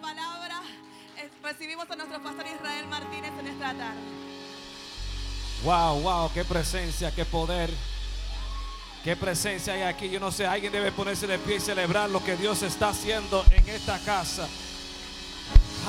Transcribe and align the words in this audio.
palabra, 0.00 0.62
recibimos 1.42 1.90
a 1.90 1.96
nuestro 1.96 2.22
pastor 2.22 2.46
Israel 2.46 2.86
Martínez 2.88 3.32
en 3.38 3.46
esta 3.46 3.74
tarde. 3.74 4.00
Wow, 5.64 6.00
wow, 6.00 6.32
qué 6.32 6.44
presencia, 6.44 7.14
qué 7.14 7.24
poder. 7.24 7.70
Qué 9.04 9.16
presencia 9.16 9.72
hay 9.72 9.82
aquí. 9.82 10.10
Yo 10.10 10.20
no 10.20 10.30
sé, 10.30 10.46
alguien 10.46 10.72
debe 10.72 10.92
ponerse 10.92 11.26
de 11.26 11.38
pie 11.38 11.56
y 11.56 11.60
celebrar 11.60 12.10
lo 12.10 12.22
que 12.22 12.36
Dios 12.36 12.62
está 12.62 12.90
haciendo 12.90 13.44
en 13.50 13.68
esta 13.68 13.98
casa. 14.00 14.46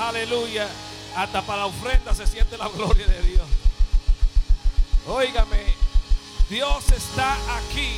Aleluya. 0.00 0.66
Hasta 1.14 1.42
para 1.42 1.60
la 1.60 1.66
ofrenda 1.66 2.14
se 2.14 2.26
siente 2.26 2.56
la 2.56 2.68
gloria 2.68 3.06
de 3.06 3.22
Dios. 3.22 3.46
Óigame, 5.06 5.74
Dios 6.48 6.90
está 6.90 7.34
aquí. 7.56 7.96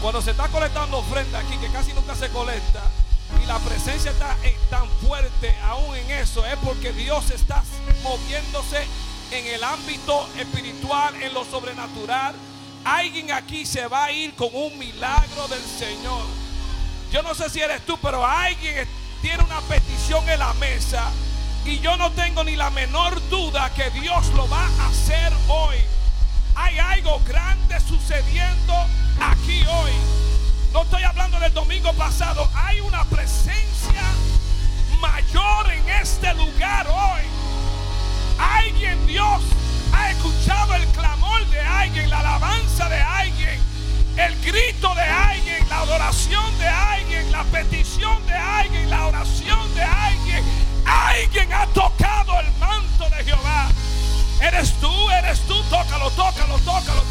Cuando 0.00 0.22
se 0.22 0.32
está 0.32 0.46
colectando 0.48 0.98
ofrenda 0.98 1.40
aquí, 1.40 1.56
que 1.56 1.68
casi 1.68 1.92
nunca 1.94 2.14
se 2.14 2.28
colecta, 2.28 2.82
y 3.42 3.46
la 3.46 3.58
presencia 3.60 4.10
está 4.10 4.36
tan 4.70 4.88
fuerte 5.06 5.54
aún 5.64 5.96
en 5.96 6.10
eso, 6.10 6.44
es 6.46 6.56
porque 6.64 6.92
Dios 6.92 7.30
está 7.30 7.62
moviéndose 8.02 8.86
en 9.30 9.46
el 9.46 9.64
ámbito 9.64 10.28
espiritual, 10.38 11.14
en 11.22 11.32
lo 11.32 11.44
sobrenatural. 11.44 12.34
Alguien 12.84 13.32
aquí 13.32 13.64
se 13.64 13.86
va 13.86 14.04
a 14.04 14.12
ir 14.12 14.34
con 14.34 14.48
un 14.52 14.78
milagro 14.78 15.48
del 15.48 15.62
Señor. 15.62 16.22
Yo 17.12 17.22
no 17.22 17.34
sé 17.34 17.48
si 17.48 17.60
eres 17.60 17.84
tú, 17.86 17.98
pero 18.00 18.26
alguien 18.26 18.86
tiene 19.20 19.42
una 19.42 19.60
petición 19.62 20.28
en 20.28 20.38
la 20.38 20.52
mesa. 20.54 21.10
Y 21.64 21.78
yo 21.78 21.96
no 21.96 22.10
tengo 22.12 22.42
ni 22.42 22.56
la 22.56 22.70
menor 22.70 23.20
duda 23.28 23.72
que 23.74 23.88
Dios 23.90 24.28
lo 24.34 24.48
va 24.48 24.66
a 24.66 24.88
hacer 24.88 25.32
hoy. 25.48 25.76
Hay 26.54 26.78
algo 26.78 27.20
grande 27.26 27.78
sucediendo 27.80 28.74
aquí 29.20 29.62
hoy. 29.64 30.21
No 30.72 30.82
estoy 30.82 31.02
hablando 31.02 31.38
del 31.38 31.52
domingo 31.52 31.92
pasado. 31.92 32.48
Hay 32.54 32.80
una 32.80 33.04
presencia 33.04 34.02
mayor 35.00 35.70
en 35.70 35.88
este 35.90 36.32
lugar 36.34 36.86
hoy. 36.88 37.22
Alguien, 38.38 39.06
Dios, 39.06 39.42
ha 39.92 40.10
escuchado 40.10 40.74
el 40.74 40.86
clamor 40.88 41.46
de 41.48 41.60
alguien, 41.60 42.08
la 42.08 42.20
alabanza 42.20 42.88
de 42.88 43.00
alguien, 43.02 43.60
el 44.16 44.40
grito 44.40 44.94
de 44.94 45.02
alguien, 45.02 45.68
la 45.68 45.80
adoración 45.80 46.58
de 46.58 46.68
alguien, 46.68 47.30
la 47.30 47.44
petición 47.44 48.26
de 48.26 48.34
alguien, 48.34 48.88
la 48.88 49.06
oración 49.08 49.74
de 49.74 49.82
alguien. 49.82 50.44
Alguien 50.86 51.52
ha 51.52 51.66
tocado 51.66 52.40
el 52.40 52.50
manto 52.52 53.10
de 53.10 53.24
Jehová. 53.24 53.68
Eres 54.40 54.72
tú, 54.80 55.10
eres 55.10 55.40
tú. 55.46 55.62
Tócalo, 55.64 56.10
tócalo, 56.12 56.58
tócalo, 56.60 57.01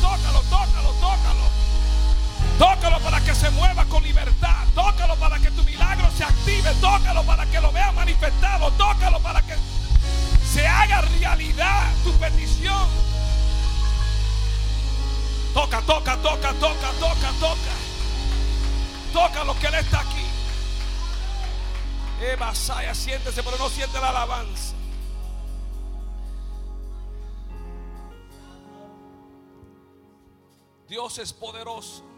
se 3.41 3.49
mueva 3.49 3.85
con 3.85 4.03
libertad. 4.03 4.67
Tócalo 4.75 5.15
para 5.15 5.39
que 5.39 5.49
tu 5.49 5.63
milagro 5.63 6.07
se 6.11 6.23
active. 6.23 6.71
Tócalo 6.79 7.23
para 7.23 7.47
que 7.47 7.59
lo 7.59 7.71
vea 7.71 7.91
manifestado. 7.91 8.69
Tócalo 8.73 9.19
para 9.19 9.41
que 9.41 9.55
se 10.45 10.67
haga 10.67 11.01
realidad 11.01 11.91
tu 12.03 12.13
petición. 12.19 12.87
Toca, 15.55 15.81
toca, 15.81 16.17
toca, 16.17 16.53
toca, 16.53 16.91
toca, 16.99 17.31
toca. 17.39 17.73
Toca 19.11 19.43
lo 19.43 19.57
que 19.57 19.67
Él 19.67 19.75
está 19.75 20.01
aquí. 20.01 20.25
Eva, 22.21 22.53
Saya, 22.53 22.93
siéntese, 22.93 23.41
pero 23.41 23.57
no 23.57 23.69
siente 23.69 23.99
la 23.99 24.09
alabanza. 24.09 24.75
Dios 30.87 31.17
es 31.17 31.33
poderoso. 31.33 32.11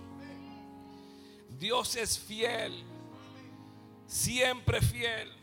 Dios 1.57 1.95
es 1.95 2.19
fiel. 2.19 2.83
Siempre 4.05 4.81
fiel. 4.81 5.42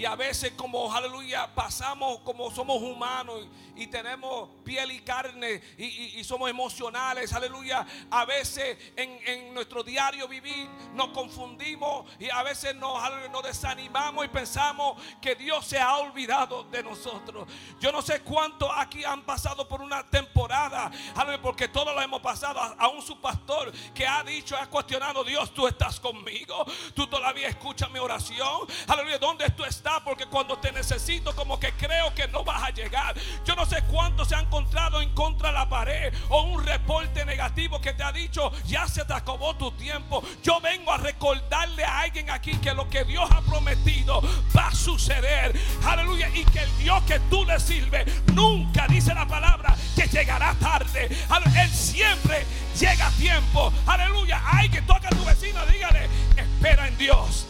Y 0.00 0.06
a 0.06 0.16
veces 0.16 0.52
como, 0.52 0.90
aleluya, 0.90 1.54
pasamos 1.54 2.20
como 2.20 2.50
somos 2.50 2.80
humanos 2.80 3.46
y, 3.76 3.86
tenemos 3.86 4.48
piel 4.64 4.92
y 4.92 5.00
carne 5.00 5.60
y, 5.76 6.24
somos 6.24 6.48
emocionales, 6.48 7.34
aleluya. 7.34 7.86
A 8.10 8.24
veces 8.24 8.78
en, 8.96 9.52
nuestro 9.52 9.82
diario 9.82 10.26
vivir 10.26 10.70
nos 10.94 11.08
confundimos 11.08 12.06
y 12.18 12.30
a 12.30 12.42
veces 12.42 12.74
nos, 12.76 12.98
desanimamos 13.44 14.24
y 14.24 14.28
pensamos 14.28 15.02
que 15.20 15.34
Dios 15.34 15.66
se 15.66 15.78
ha 15.78 15.94
olvidado 15.98 16.64
de 16.64 16.82
nosotros. 16.82 17.46
Yo 17.78 17.92
no 17.92 18.00
sé 18.00 18.22
cuántos 18.22 18.70
aquí 18.74 19.04
han 19.04 19.20
pasado 19.26 19.68
por 19.68 19.82
una 19.82 20.08
temporada, 20.08 20.90
aleluya, 21.14 21.42
porque 21.42 21.68
todos 21.68 21.94
lo 21.94 22.00
hemos 22.00 22.22
pasado. 22.22 22.58
Aún 22.78 23.02
su 23.02 23.20
pastor 23.20 23.70
que 23.92 24.06
ha 24.06 24.24
dicho, 24.24 24.56
ha 24.56 24.66
cuestionado, 24.66 25.22
Dios, 25.24 25.52
tú 25.52 25.68
estás 25.68 26.00
conmigo, 26.00 26.64
tú 26.94 27.06
todavía 27.06 27.48
escuchas 27.48 27.90
mi 27.90 27.98
oración, 27.98 28.66
aleluya, 28.88 29.18
¿dónde 29.18 29.50
tú 29.50 29.62
estás? 29.62 29.89
Porque 30.04 30.26
cuando 30.26 30.56
te 30.58 30.70
necesito 30.70 31.34
como 31.34 31.58
que 31.58 31.72
creo 31.72 32.14
que 32.14 32.28
no 32.28 32.44
vas 32.44 32.62
a 32.62 32.70
llegar. 32.70 33.14
Yo 33.44 33.56
no 33.56 33.66
sé 33.66 33.82
cuánto 33.90 34.24
se 34.24 34.36
ha 34.36 34.40
encontrado 34.40 35.02
en 35.02 35.10
contra 35.14 35.48
de 35.48 35.54
la 35.54 35.68
pared 35.68 36.14
o 36.28 36.42
un 36.42 36.64
reporte 36.64 37.24
negativo 37.24 37.80
que 37.80 37.92
te 37.92 38.04
ha 38.04 38.12
dicho 38.12 38.52
ya 38.66 38.86
se 38.86 39.04
te 39.04 39.12
acabó 39.12 39.56
tu 39.56 39.72
tiempo. 39.72 40.22
Yo 40.42 40.60
vengo 40.60 40.92
a 40.92 40.98
recordarle 40.98 41.84
a 41.84 42.00
alguien 42.00 42.30
aquí 42.30 42.56
que 42.58 42.72
lo 42.72 42.88
que 42.88 43.04
Dios 43.04 43.28
ha 43.30 43.40
prometido 43.42 44.22
va 44.56 44.68
a 44.68 44.74
suceder. 44.74 45.58
Aleluya. 45.84 46.28
Y 46.34 46.44
que 46.44 46.60
el 46.60 46.78
Dios 46.78 47.02
que 47.04 47.18
tú 47.30 47.44
le 47.44 47.58
sirves 47.58 48.06
nunca 48.32 48.86
dice 48.86 49.14
la 49.14 49.26
palabra 49.26 49.74
que 49.96 50.06
llegará 50.06 50.54
tarde. 50.54 51.08
Él 51.56 51.70
siempre 51.70 52.46
llega 52.78 53.08
a 53.08 53.10
tiempo. 53.12 53.72
Aleluya. 53.86 54.40
Hay 54.44 54.68
que 54.68 54.82
toca 54.82 55.08
a 55.08 55.10
tu 55.10 55.24
vecino, 55.24 55.64
dígale, 55.66 56.08
espera 56.36 56.86
en 56.88 56.96
Dios. 56.96 57.49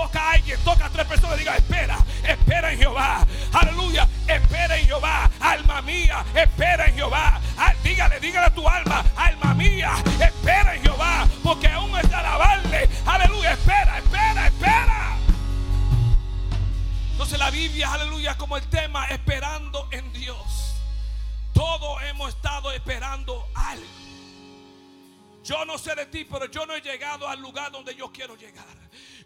Toca 0.00 0.18
a 0.18 0.32
alguien, 0.32 0.58
toca 0.64 0.86
a 0.86 0.88
tres 0.88 1.06
personas 1.06 1.36
diga, 1.36 1.54
espera, 1.56 1.98
espera 2.26 2.72
en 2.72 2.78
Jehová. 2.78 3.26
Aleluya, 3.52 4.08
espera 4.26 4.78
en 4.78 4.86
Jehová. 4.86 5.30
Alma 5.38 5.82
mía, 5.82 6.24
espera 6.34 6.86
en 6.86 6.94
Jehová. 6.94 7.38
Ah, 7.58 7.74
dígale, 7.84 8.18
dígale 8.18 8.46
a 8.46 8.54
tu 8.54 8.66
alma, 8.66 9.04
alma 9.14 9.52
mía, 9.52 9.92
espera 10.18 10.74
en 10.74 10.82
Jehová. 10.82 11.28
Porque 11.42 11.68
aún 11.68 11.94
es 11.98 12.08
de 12.08 12.14
alabarle. 12.14 12.88
Aleluya, 13.04 13.52
espera, 13.52 13.98
espera, 13.98 14.46
espera. 14.46 15.18
Entonces 17.12 17.38
la 17.38 17.50
Biblia, 17.50 17.92
aleluya, 17.92 18.38
como 18.38 18.56
el 18.56 18.66
tema, 18.70 19.04
esperando 19.08 19.86
en 19.92 20.10
Dios. 20.14 20.76
Todos 21.52 22.02
hemos 22.04 22.30
estado 22.30 22.72
esperando 22.72 23.46
algo. 23.54 23.84
Yo 25.44 25.64
no 25.66 25.76
sé 25.76 25.94
de 25.94 26.06
ti, 26.06 26.24
pero 26.24 26.46
yo 26.46 26.64
no 26.64 26.74
he 26.74 26.80
llegado 26.80 27.28
al 27.28 27.40
lugar 27.40 27.70
donde 27.70 27.94
yo 27.94 28.10
quiero 28.10 28.34
llegar. 28.36 28.64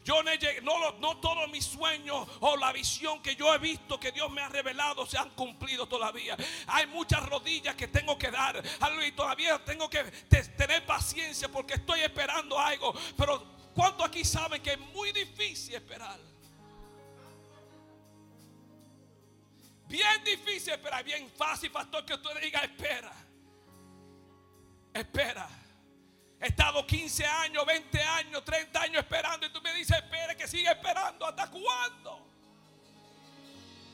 Yo 0.05 0.23
no, 0.23 0.93
no, 0.99 1.17
todos 1.17 1.49
mis 1.49 1.65
sueños 1.65 2.29
o 2.41 2.57
la 2.59 2.73
visión 2.73 3.23
que 3.23 3.35
yo 3.37 3.53
he 3.55 3.59
visto 3.59 3.99
que 3.99 4.13
Dios 4.13 4.31
me 4.31 4.43
ha 4.43 4.49
revelado 4.51 5.07
se 5.07 5.17
han 5.17 5.31
cumplido 5.31 5.87
todavía. 5.89 6.37
Hay 6.67 6.87
muchas 6.89 7.27
rodillas 7.27 7.75
que 7.75 7.89
tengo 7.89 8.19
que 8.19 8.31
dar. 8.31 8.63
Y 9.07 9.13
todavía 9.13 9.59
tengo 9.65 9.89
que 9.89 10.05
tener 10.59 10.85
paciencia 10.85 11.49
porque 11.49 11.75
estoy 11.75 12.01
esperando 12.01 12.59
algo. 12.59 12.95
Pero 13.17 13.43
¿cuántos 13.75 14.07
aquí 14.07 14.25
saben 14.27 14.63
que 14.63 14.75
es 14.75 14.81
muy 14.93 15.11
difícil 15.13 15.75
esperar? 15.75 16.21
Bien 19.89 20.23
difícil 20.23 20.75
esperar. 20.75 21.03
Bien 21.03 21.31
fácil, 21.31 21.71
pastor, 21.71 22.05
que 22.05 22.13
usted 22.13 22.41
diga 22.43 22.61
espera. 22.61 23.13
Espera. 24.93 25.64
He 26.41 26.49
estado 26.49 26.87
15 26.87 27.25
años, 27.25 27.65
20 27.65 28.03
años, 28.03 28.45
30 28.45 28.81
años 28.83 28.99
esperando 28.99 29.47
y 29.47 29.51
tú 29.51 29.63
me 29.63 29.73
dices, 29.75 29.97
espere 29.97 30.37
que 30.37 30.47
siga 30.47 30.73
esperando. 30.73 31.27
¿Hasta 31.27 31.49
cuándo? 31.51 32.27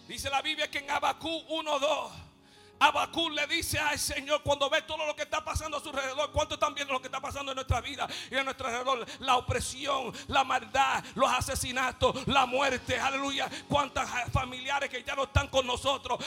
Dice 0.08 0.28
la 0.28 0.42
Biblia 0.42 0.68
que 0.68 0.78
en 0.78 0.90
Abacú 0.90 1.28
1.2 1.48 2.29
Abacú 2.80 3.28
le 3.28 3.46
dice 3.46 3.78
al 3.78 3.98
Señor 3.98 4.42
cuando 4.42 4.70
ve 4.70 4.80
todo 4.82 5.04
lo 5.06 5.14
que 5.14 5.22
está 5.22 5.44
pasando 5.44 5.76
a 5.76 5.80
su 5.80 5.90
alrededor, 5.90 6.32
cuánto 6.32 6.54
están 6.54 6.74
viendo 6.74 6.94
lo 6.94 7.00
que 7.00 7.08
está 7.08 7.20
pasando 7.20 7.52
en 7.52 7.56
nuestra 7.56 7.82
vida 7.82 8.08
y 8.30 8.36
en 8.36 8.44
nuestro 8.44 8.68
alrededor, 8.68 9.06
la 9.20 9.36
opresión, 9.36 10.12
la 10.28 10.44
maldad, 10.44 11.04
los 11.14 11.30
asesinatos, 11.30 12.26
la 12.26 12.46
muerte, 12.46 12.98
aleluya, 12.98 13.50
cuántas 13.68 14.08
familiares 14.32 14.88
que 14.88 15.04
ya 15.04 15.14
no 15.14 15.24
están 15.24 15.48
con 15.48 15.66
nosotros, 15.66 16.24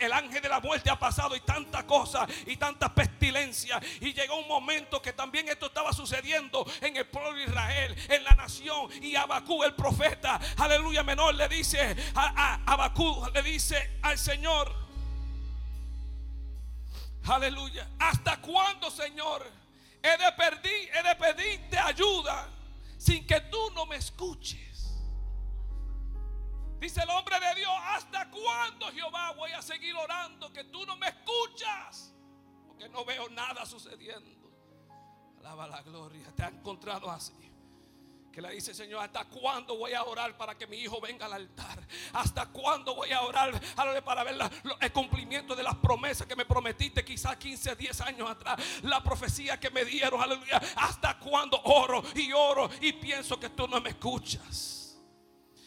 el, 0.00 0.12
ángel 0.12 0.40
de 0.40 0.48
la 0.48 0.60
muerte 0.60 0.90
ha 0.90 0.98
pasado 0.98 1.34
y 1.34 1.40
tantas 1.40 1.82
cosas 1.84 2.28
y 2.46 2.56
tantas 2.56 2.90
pestilencias. 2.90 3.82
Y 4.00 4.14
llegó 4.14 4.36
un 4.36 4.46
momento 4.46 5.02
que 5.02 5.12
también 5.12 5.48
esto 5.48 5.66
estaba 5.66 5.92
sucediendo 5.92 6.64
en 6.80 6.96
el 6.96 7.06
pueblo 7.06 7.34
de 7.34 7.44
Israel, 7.44 7.96
en 8.08 8.22
la 8.22 8.30
nación. 8.30 8.88
Y 9.02 9.16
Abacú 9.16 9.64
el 9.64 9.74
profeta, 9.74 10.38
aleluya 10.56 11.02
menor 11.02 11.34
le 11.34 11.48
dice 11.48 11.96
a, 12.14 12.60
a 12.64 12.72
Abacú 12.72 13.26
le 13.34 13.42
dice 13.42 13.98
al 14.02 14.18
Señor 14.18 14.85
Aleluya. 17.26 17.88
¿Hasta 17.98 18.40
cuándo, 18.40 18.90
Señor? 18.90 19.46
He 20.02 20.16
de 20.16 20.32
pedir, 20.32 20.90
he 20.94 21.02
de 21.02 21.16
pedirte 21.16 21.78
ayuda 21.78 22.48
sin 22.96 23.26
que 23.26 23.40
tú 23.42 23.70
no 23.74 23.86
me 23.86 23.96
escuches. 23.96 24.94
Dice 26.78 27.02
el 27.02 27.10
hombre 27.10 27.40
de 27.40 27.54
Dios, 27.56 27.72
¿hasta 27.82 28.30
cuándo, 28.30 28.86
Jehová, 28.92 29.32
voy 29.32 29.50
a 29.52 29.62
seguir 29.62 29.94
orando 29.96 30.52
que 30.52 30.64
tú 30.64 30.84
no 30.86 30.96
me 30.96 31.08
escuchas? 31.08 32.14
Porque 32.66 32.88
no 32.88 33.04
veo 33.04 33.28
nada 33.30 33.64
sucediendo. 33.66 34.50
Alaba 35.40 35.66
la 35.66 35.82
gloria. 35.82 36.30
Te 36.36 36.44
ha 36.44 36.48
encontrado 36.48 37.10
así 37.10 37.55
que 38.36 38.42
le 38.42 38.50
dice, 38.50 38.74
Señor, 38.74 39.02
¿hasta 39.02 39.24
cuándo 39.24 39.78
voy 39.78 39.94
a 39.94 40.04
orar 40.04 40.36
para 40.36 40.54
que 40.54 40.66
mi 40.66 40.76
hijo 40.76 41.00
venga 41.00 41.24
al 41.24 41.32
altar? 41.32 41.78
¿Hasta 42.12 42.44
cuándo 42.44 42.94
voy 42.94 43.10
a 43.10 43.22
orar 43.22 43.58
para 44.04 44.24
ver 44.24 44.36
el 44.78 44.92
cumplimiento 44.92 45.56
de 45.56 45.62
las 45.62 45.74
promesas 45.76 46.26
que 46.26 46.36
me 46.36 46.44
prometiste 46.44 47.02
quizás 47.02 47.34
15, 47.38 47.74
10 47.76 48.00
años 48.02 48.28
atrás? 48.28 48.60
La 48.82 49.02
profecía 49.02 49.58
que 49.58 49.70
me 49.70 49.86
dieron, 49.86 50.20
aleluya. 50.20 50.60
¿Hasta 50.76 51.18
cuándo 51.18 51.58
oro 51.62 52.02
y 52.14 52.30
oro 52.30 52.68
y 52.82 52.92
pienso 52.92 53.40
que 53.40 53.48
tú 53.48 53.66
no 53.68 53.80
me 53.80 53.88
escuchas? 53.88 54.98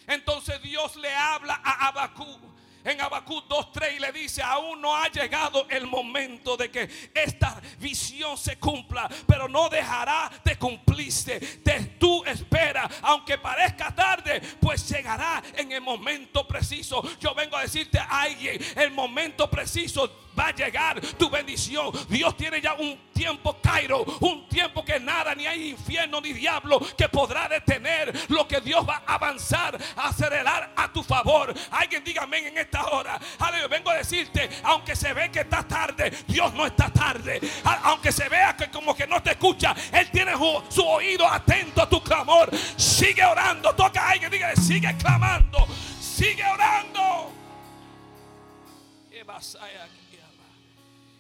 Entonces 0.06 0.62
Dios 0.62 0.95
le 0.98 1.12
habla 1.12 1.60
a 1.63 1.88
Abacú 1.88 2.49
en 2.84 3.02
Habacuc 3.02 3.48
2:3 3.48 3.96
y 3.96 4.00
le 4.00 4.12
dice, 4.12 4.42
aún 4.42 4.81
no 4.81 4.96
ha 4.96 5.08
llegado 5.10 5.68
el 5.70 5.88
momento 5.88 6.58
de 6.58 6.70
que 6.70 6.90
esta 7.14 7.62
visión 7.80 8.38
se 8.38 8.58
cumpla, 8.58 9.10
pero 9.28 9.48
no 9.48 9.70
dejará 9.70 10.31
de 10.44 10.58
cumplirse. 10.58 11.40
De 11.40 11.96
tú 12.00 12.24
espera, 12.26 12.90
aunque 13.02 13.38
parezca 13.38 13.94
tarde, 13.94 14.42
pues 14.60 14.88
llegará 14.90 15.42
en 15.56 15.72
el 15.72 15.81
momento 15.81 16.48
preciso. 16.48 17.02
Yo 17.20 17.34
vengo 17.34 17.58
a 17.58 17.62
decirte 17.62 18.00
a 18.00 18.22
alguien, 18.22 18.60
el 18.76 18.92
momento 18.92 19.50
preciso 19.50 20.29
va 20.39 20.47
a 20.47 20.56
llegar 20.56 21.01
tu 21.18 21.30
bendición. 21.30 21.91
Dios 22.07 22.36
tiene 22.38 22.62
ya 22.62 22.74
un 22.74 22.97
tiempo 23.13 23.57
Cairo, 23.62 24.06
un 24.21 24.47
tiempo 24.47 24.86
que 24.86 25.00
nada, 25.00 25.36
ni 25.36 25.45
hay 25.45 25.71
infierno 25.71 26.21
ni 26.21 26.31
diablo 26.31 26.80
que 26.97 27.09
podrá 27.09 27.50
detener 27.50 28.13
lo 28.30 28.47
que 28.47 28.62
Dios 28.62 28.88
va 28.88 29.03
a 29.06 29.15
avanzar, 29.15 29.77
a 29.97 30.07
acelerar 30.07 30.71
a 30.75 30.91
tu 30.94 31.03
favor. 31.03 31.53
Alguien 31.71 32.03
dígame 32.03 32.47
en 32.47 32.57
esta 32.57 32.86
hora. 32.86 33.19
Aleluya, 33.39 33.68
vengo 33.68 33.89
a 33.89 33.95
decirte, 33.95 34.50
aunque 34.63 34.95
se 34.95 35.12
ve 35.13 35.30
que 35.30 35.41
está 35.41 35.68
tarde, 35.68 36.12
Dios 36.27 36.53
no 36.53 36.65
está 36.65 36.89
tarde. 36.89 37.41
Aunque 37.83 38.12
se 38.12 38.30
vea 38.30 38.56
que 38.56 38.69
como 38.69 38.95
que 38.95 39.06
no 39.06 39.21
te 39.21 39.31
escucha, 39.31 39.75
Él 39.91 40.09
tiene 40.12 40.33
su, 40.69 40.81
oído 40.83 41.27
atento 41.27 41.81
a 41.81 41.89
tu 41.89 42.01
clamor. 42.01 42.50
Sigue 42.77 43.24
orando, 43.25 43.75
toca 43.75 44.01
a 44.01 44.12
alguien, 44.12 44.31
dígale, 44.31 44.56
sigue 44.56 44.95
clamando, 44.97 45.68
sigue 46.00 46.45
orando. 46.45 47.33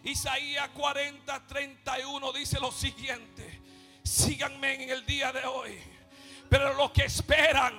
Isaías 0.03 0.69
40, 0.69 1.47
31 1.47 2.33
dice 2.33 2.59
lo 2.59 2.71
siguiente. 2.71 3.61
Síganme 4.03 4.83
en 4.83 4.89
el 4.89 5.05
día 5.05 5.31
de 5.31 5.45
hoy. 5.45 5.77
Pero 6.49 6.73
los 6.73 6.89
que 6.91 7.05
esperan 7.05 7.75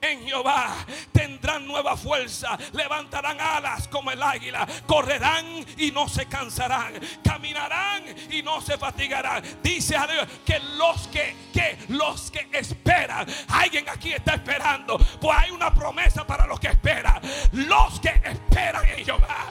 en 0.00 0.24
Jehová 0.24 0.76
tendrán 1.10 1.66
nueva 1.66 1.96
fuerza, 1.96 2.56
levantarán 2.72 3.40
alas 3.40 3.88
como 3.88 4.12
el 4.12 4.22
águila, 4.22 4.64
correrán 4.86 5.44
y 5.76 5.90
no 5.90 6.08
se 6.08 6.26
cansarán, 6.26 6.94
caminarán 7.24 8.04
y 8.30 8.42
no 8.42 8.60
se 8.60 8.78
fatigarán. 8.78 9.42
Dice 9.60 9.96
a 9.96 10.06
Dios 10.06 10.28
que 10.46 10.60
los 10.60 11.08
que, 11.08 11.34
que 11.52 11.76
los 11.88 12.30
que 12.30 12.46
esperan, 12.52 13.26
alguien 13.48 13.88
aquí 13.88 14.12
está 14.12 14.34
esperando, 14.34 14.98
pues 15.20 15.36
hay 15.36 15.50
una 15.50 15.74
promesa 15.74 16.24
para 16.24 16.46
los 16.46 16.60
que 16.60 16.68
esperan. 16.68 17.20
Los 17.52 17.98
que 17.98 18.10
esperan 18.24 18.86
en 18.86 19.04
Jehová 19.04 19.50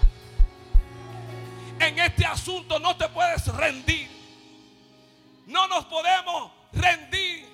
en 1.82 2.00
este 2.00 2.26
asunto 2.26 2.80
no 2.80 2.96
te 2.96 3.08
puedes 3.10 3.46
rendir. 3.48 4.10
No 5.48 5.68
nos 5.68 5.86
podemos 5.86 6.52
rendir 6.72 7.48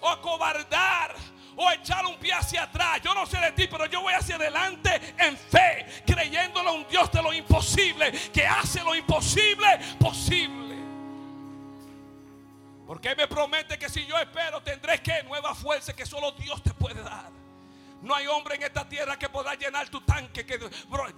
o 0.00 0.08
acobardar 0.08 1.14
o 1.56 1.70
echar 1.70 2.04
un 2.06 2.16
pie 2.16 2.32
hacia 2.32 2.64
atrás. 2.64 3.00
Yo 3.02 3.14
no 3.14 3.26
sé 3.26 3.38
de 3.38 3.52
ti, 3.52 3.68
pero 3.68 3.86
yo 3.86 4.02
voy 4.02 4.14
hacia 4.14 4.36
adelante 4.36 5.14
en 5.18 5.36
fe, 5.36 5.86
creyéndole 6.06 6.68
a 6.68 6.72
un 6.72 6.86
Dios 6.88 7.10
de 7.12 7.22
lo 7.22 7.32
imposible, 7.32 8.12
que 8.32 8.46
hace 8.46 8.82
lo 8.82 8.94
imposible 8.94 9.66
posible. 9.98 10.76
Porque 12.86 13.10
Él 13.10 13.16
me 13.16 13.28
promete 13.28 13.78
que 13.78 13.88
si 13.88 14.04
yo 14.04 14.18
espero 14.18 14.60
tendré 14.62 15.00
que 15.00 15.22
nueva 15.22 15.54
fuerza 15.54 15.94
que 15.94 16.04
solo 16.04 16.32
Dios 16.32 16.62
te 16.62 16.74
puede 16.74 17.02
dar. 17.02 17.39
No 18.02 18.14
hay 18.14 18.26
hombre 18.26 18.54
en 18.54 18.62
esta 18.62 18.88
tierra 18.88 19.18
que 19.18 19.28
pueda 19.28 19.54
llenar 19.54 19.88
tu 19.88 20.00
tanque, 20.00 20.46
que 20.46 20.58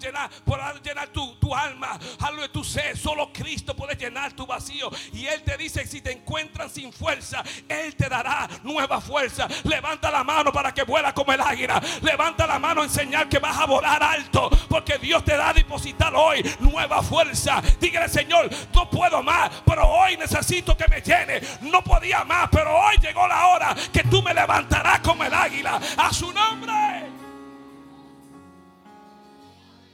llenar, 0.01 0.31
podrá 0.45 0.75
llenar 0.83 1.09
tu, 1.09 1.37
tu 1.37 1.55
alma, 1.55 1.99
algo 2.21 2.43
de 2.43 2.49
tu 2.49 2.65
ser. 2.65 2.97
Solo 2.97 3.33
Cristo 3.33 3.77
puede 3.77 3.95
llenar 3.95 4.33
tu 4.33 4.47
vacío. 4.47 4.91
Y 5.13 5.27
Él 5.27 5.43
te 5.43 5.57
dice, 5.57 5.87
si 5.87 6.01
te 6.01 6.13
encuentran 6.13 6.69
sin 6.69 6.93
fuerza, 6.93 7.43
Él 7.69 7.95
te 7.95 8.09
dará 8.09 8.49
nueva 8.65 9.01
fuerza. 9.01 9.47
Levanta 9.65 10.11
la 10.11 10.25
mano 10.25 10.53
para 10.53 10.75
que 10.75 10.83
vuela 10.83 11.15
como 11.15 11.33
el 11.33 11.41
águila. 11.41 11.81
Levanta 12.03 12.47
la 12.47 12.59
mano 12.59 12.83
en 12.83 12.91
señal 12.91 13.29
que 13.29 13.39
vas 13.39 13.59
a 13.59 13.67
volar 13.67 14.03
alto. 14.03 14.51
Porque 14.69 14.99
Dios 14.99 15.25
te 15.25 15.37
da 15.37 15.51
a 15.51 15.53
depositar 15.53 16.13
hoy 16.15 16.43
nueva 16.61 17.03
fuerza. 17.03 17.63
Dígale, 17.81 18.09
Señor, 18.09 18.51
no 18.75 18.91
puedo 18.91 19.23
más, 19.23 19.51
pero 19.65 19.87
hoy 19.87 20.17
necesito 20.17 20.77
que 20.77 20.89
me 20.89 21.01
llene. 21.01 21.41
No 21.61 21.83
podía 21.83 22.25
más, 22.25 22.49
pero 22.51 22.77
hoy 22.77 22.97
llegó 22.99 23.27
la 23.29 23.47
hora 23.49 23.77
que 23.93 24.03
tú 24.05 24.21
me 24.23 24.35
levantarás 24.35 25.01
como 25.01 25.23
el 25.25 25.33
águila. 25.33 25.81
A 25.97 26.13
su 26.13 26.33
nombre. 26.33 26.72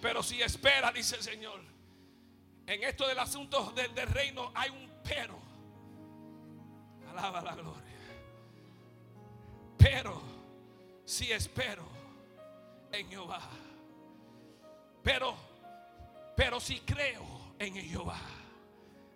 Pero 0.01 0.23
si 0.23 0.41
espera, 0.41 0.93
dice 0.93 1.17
el 1.17 1.23
Señor, 1.23 1.61
en 2.67 2.85
esto 2.85 3.07
del 3.07 3.19
asunto 3.19 3.73
del, 3.73 3.95
reino 4.09 4.53
hay 4.55 4.71
un 4.71 4.91
pero. 5.03 5.39
Alaba 7.11 7.41
la 7.41 7.55
gloria. 7.55 7.83
Pero 9.77 10.23
si 11.05 11.33
espero 11.33 11.87
en 12.93 13.09
Jehová. 13.09 13.41
Pero, 15.03 15.35
pero 16.37 16.61
si 16.61 16.81
creo 16.81 17.55
en 17.59 17.75
Jehová 17.75 18.21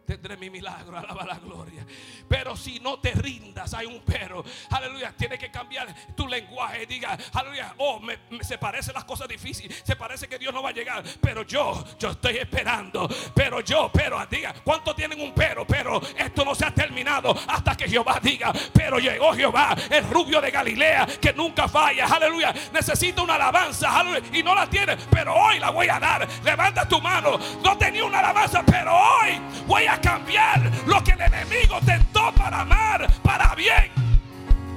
tendré 0.05 0.37
mi 0.37 0.51
milagro, 0.51 0.99
alaba 0.99 1.25
la 1.25 1.39
gloria. 1.39 1.87
Pero 2.29 2.57
si 2.57 2.81
no 2.81 2.99
te 2.99 3.13
rindas, 3.13 3.75
hay 3.75 3.87
un 3.87 4.01
pero. 4.01 4.45
Aleluya, 4.71 5.15
tiene 5.17 5.39
que 5.39 5.51
cambiar 5.51 5.95
tu 6.15 6.27
lenguaje. 6.27 6.87
Diga, 6.87 7.17
aleluya, 7.33 7.75
oh, 7.79 8.01
me, 8.01 8.19
se 8.43 8.59
parecen 8.59 8.95
las 8.95 9.05
cosas 9.05 9.29
difíciles. 9.29 9.83
Se 9.85 9.97
parece 9.97 10.29
que 10.29 10.39
Dios 10.39 10.53
no 10.53 10.63
va 10.63 10.71
a 10.71 10.73
llegar. 10.73 11.03
Pero 11.21 11.43
yo, 11.43 11.85
yo 11.99 12.11
estoy 12.11 12.39
esperando. 12.39 13.09
Pero 13.35 13.61
yo, 13.61 13.91
pero, 13.93 14.25
diga, 14.27 14.55
¿cuántos 14.65 14.95
tienen 14.97 15.21
un 15.21 15.33
pero? 15.33 15.67
Pero 15.67 16.01
esto 16.17 16.45
no 16.45 16.55
se 16.55 16.65
ha 16.65 16.75
terminado 16.75 17.35
hasta 17.47 17.77
que 17.77 17.89
Jehová 17.89 18.19
diga, 18.23 18.53
pero 18.73 18.99
llegó 18.99 19.35
Jehová, 19.35 19.77
el 19.91 20.09
rubio 20.09 20.41
de 20.41 20.51
Galilea, 20.51 21.07
que 21.21 21.33
nunca 21.33 21.69
falla. 21.69 22.07
Aleluya, 22.07 22.55
necesita 22.73 23.23
una 23.23 23.35
alabanza. 23.35 24.03
Y 24.33 24.43
no 24.43 24.55
la 24.55 24.69
tiene, 24.69 24.97
pero 25.11 25.35
hoy 25.35 25.59
la 25.59 25.71
voy 25.71 25.89
a 25.89 25.99
dar. 25.99 26.27
Levanta 26.43 26.87
tu 26.89 27.01
mano. 27.01 27.39
No 27.63 27.77
tenía 27.77 28.05
una 28.05 28.19
alabanza, 28.19 28.63
pero 28.65 28.95
hoy 28.95 29.41
voy 29.67 29.87
a 29.87 29.92
cambiar 30.01 30.71
lo 30.87 31.03
que 31.03 31.13
el 31.13 31.21
enemigo 31.21 31.79
tentó 31.85 32.33
para 32.35 32.61
amar, 32.61 33.07
para 33.23 33.55
bien. 33.55 33.91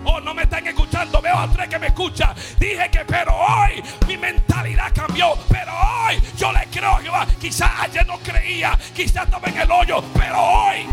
Oh, 0.05 0.21
no 0.21 0.33
me 0.33 0.43
están 0.43 0.65
escuchando. 0.67 1.19
Veo 1.21 1.37
a 1.37 1.47
tres 1.47 1.67
que 1.67 1.79
me 1.79 1.87
escuchan. 1.87 2.33
Dije 2.59 2.89
que, 2.91 2.99
pero 3.05 3.35
hoy 3.35 3.83
mi 4.07 4.17
mentalidad 4.17 4.93
cambió. 4.93 5.33
Pero 5.49 5.71
hoy 5.73 6.21
yo 6.37 6.51
le 6.51 6.65
creo 6.67 6.91
a 6.91 7.01
Jehová. 7.01 7.27
Quizás 7.39 7.71
ayer 7.79 8.05
no 8.05 8.17
creía. 8.19 8.77
Quizás 8.93 9.25
estaba 9.25 9.47
en 9.47 9.57
el 9.57 9.71
hoyo. 9.71 10.03
Pero 10.13 10.39
hoy 10.39 10.85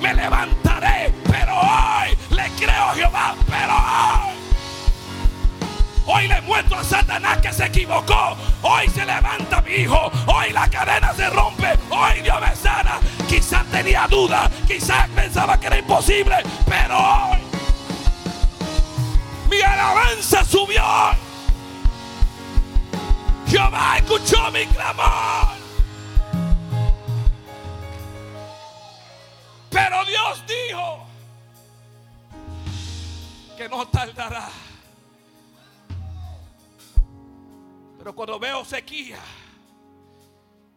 me 0.00 0.12
levantaré. 0.12 1.12
Pero 1.30 1.56
hoy 1.56 2.16
le 2.30 2.50
creo 2.58 2.84
a 2.84 2.94
Jehová. 2.94 3.34
Pero 3.46 3.74
hoy. 3.76 4.37
Hoy 6.10 6.26
le 6.26 6.40
muestro 6.40 6.78
a 6.78 6.84
Satanás 6.84 7.36
que 7.42 7.52
se 7.52 7.66
equivocó. 7.66 8.34
Hoy 8.62 8.88
se 8.88 9.04
levanta 9.04 9.60
mi 9.60 9.72
hijo. 9.72 10.10
Hoy 10.26 10.52
la 10.54 10.66
cadena 10.70 11.12
se 11.12 11.28
rompe. 11.28 11.78
Hoy 11.90 12.22
Dios 12.22 12.40
me 12.40 12.56
sana. 12.56 12.98
Quizás 13.28 13.66
tenía 13.66 14.06
duda. 14.08 14.50
Quizás 14.66 15.06
pensaba 15.10 15.60
que 15.60 15.66
era 15.66 15.78
imposible. 15.78 16.36
Pero 16.64 16.96
hoy 16.96 17.38
mi 19.50 19.60
alabanza 19.60 20.42
subió. 20.46 20.82
Jehová 23.46 23.98
escuchó 23.98 24.50
mi 24.50 24.64
clamor. 24.64 25.58
Pero 29.68 30.04
Dios 30.06 30.42
dijo 30.46 31.06
que 33.58 33.68
no 33.68 33.86
tardará. 33.88 34.48
Pero 37.98 38.14
cuando 38.14 38.38
veo 38.38 38.64
sequía 38.64 39.18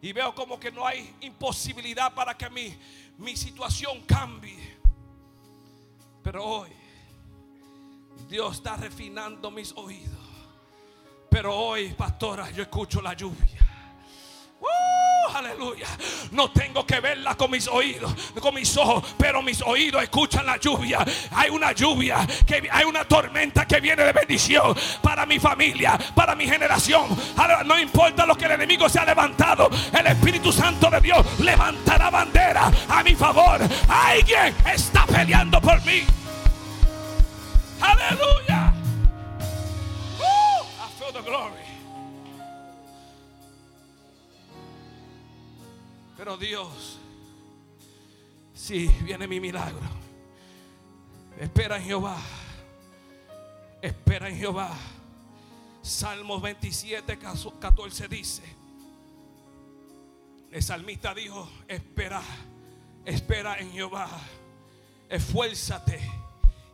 y 0.00 0.12
veo 0.12 0.34
como 0.34 0.58
que 0.58 0.72
no 0.72 0.84
hay 0.84 1.14
imposibilidad 1.20 2.12
para 2.12 2.36
que 2.36 2.50
mi, 2.50 2.76
mi 3.18 3.36
situación 3.36 4.02
cambie. 4.02 4.78
Pero 6.22 6.44
hoy 6.44 6.70
Dios 8.28 8.56
está 8.56 8.76
refinando 8.76 9.50
mis 9.50 9.72
oídos. 9.76 10.18
Pero 11.30 11.56
hoy, 11.56 11.94
pastora, 11.94 12.50
yo 12.50 12.62
escucho 12.62 13.00
la 13.00 13.14
lluvia 13.14 13.60
aleluya. 15.34 15.86
No 16.30 16.50
tengo 16.50 16.86
que 16.86 17.00
verla 17.00 17.34
con 17.34 17.50
mis 17.50 17.68
oídos, 17.68 18.12
con 18.40 18.54
mis 18.54 18.76
ojos, 18.76 19.04
pero 19.18 19.42
mis 19.42 19.60
oídos 19.62 20.02
escuchan 20.02 20.46
la 20.46 20.56
lluvia. 20.56 21.04
Hay 21.32 21.50
una 21.50 21.72
lluvia, 21.72 22.26
que 22.46 22.68
hay 22.70 22.84
una 22.84 23.04
tormenta 23.04 23.66
que 23.66 23.80
viene 23.80 24.04
de 24.04 24.12
bendición 24.12 24.74
para 25.02 25.26
mi 25.26 25.38
familia, 25.38 25.98
para 26.14 26.34
mi 26.34 26.46
generación. 26.46 27.06
No 27.66 27.78
importa 27.78 28.26
lo 28.26 28.36
que 28.36 28.46
el 28.46 28.52
enemigo 28.52 28.88
se 28.88 28.98
ha 28.98 29.04
levantado, 29.04 29.70
el 29.98 30.06
Espíritu 30.06 30.52
Santo 30.52 30.90
de 30.90 31.00
Dios 31.00 31.26
levantará 31.40 32.10
bandera 32.10 32.70
a 32.88 33.02
mi 33.02 33.14
favor. 33.14 33.60
Alguien 33.88 34.54
está 34.72 35.06
peleando 35.06 35.60
por 35.60 35.80
mí. 35.84 36.02
Aleluya. 37.80 38.72
Uh, 40.20 40.62
I 40.80 41.12
feel. 41.20 41.71
Pero 46.22 46.36
Dios, 46.36 47.00
sí, 48.54 48.86
viene 49.02 49.26
mi 49.26 49.40
milagro. 49.40 49.80
Espera 51.36 51.78
en 51.78 51.82
Jehová. 51.82 52.16
Espera 53.82 54.28
en 54.28 54.36
Jehová. 54.36 54.70
Salmos 55.82 56.40
27, 56.40 57.18
14 57.58 58.06
dice. 58.06 58.44
El 60.52 60.62
salmista 60.62 61.12
dijo, 61.12 61.50
espera, 61.66 62.22
espera 63.04 63.58
en 63.58 63.72
Jehová. 63.72 64.08
Esfuérzate 65.08 66.08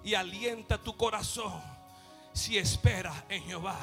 y 0.05 0.13
alienta 0.13 0.77
tu 0.77 0.95
corazón 0.95 1.59
si 2.35 2.59
espera 2.59 3.25
en 3.31 3.43
Jehová. 3.45 3.81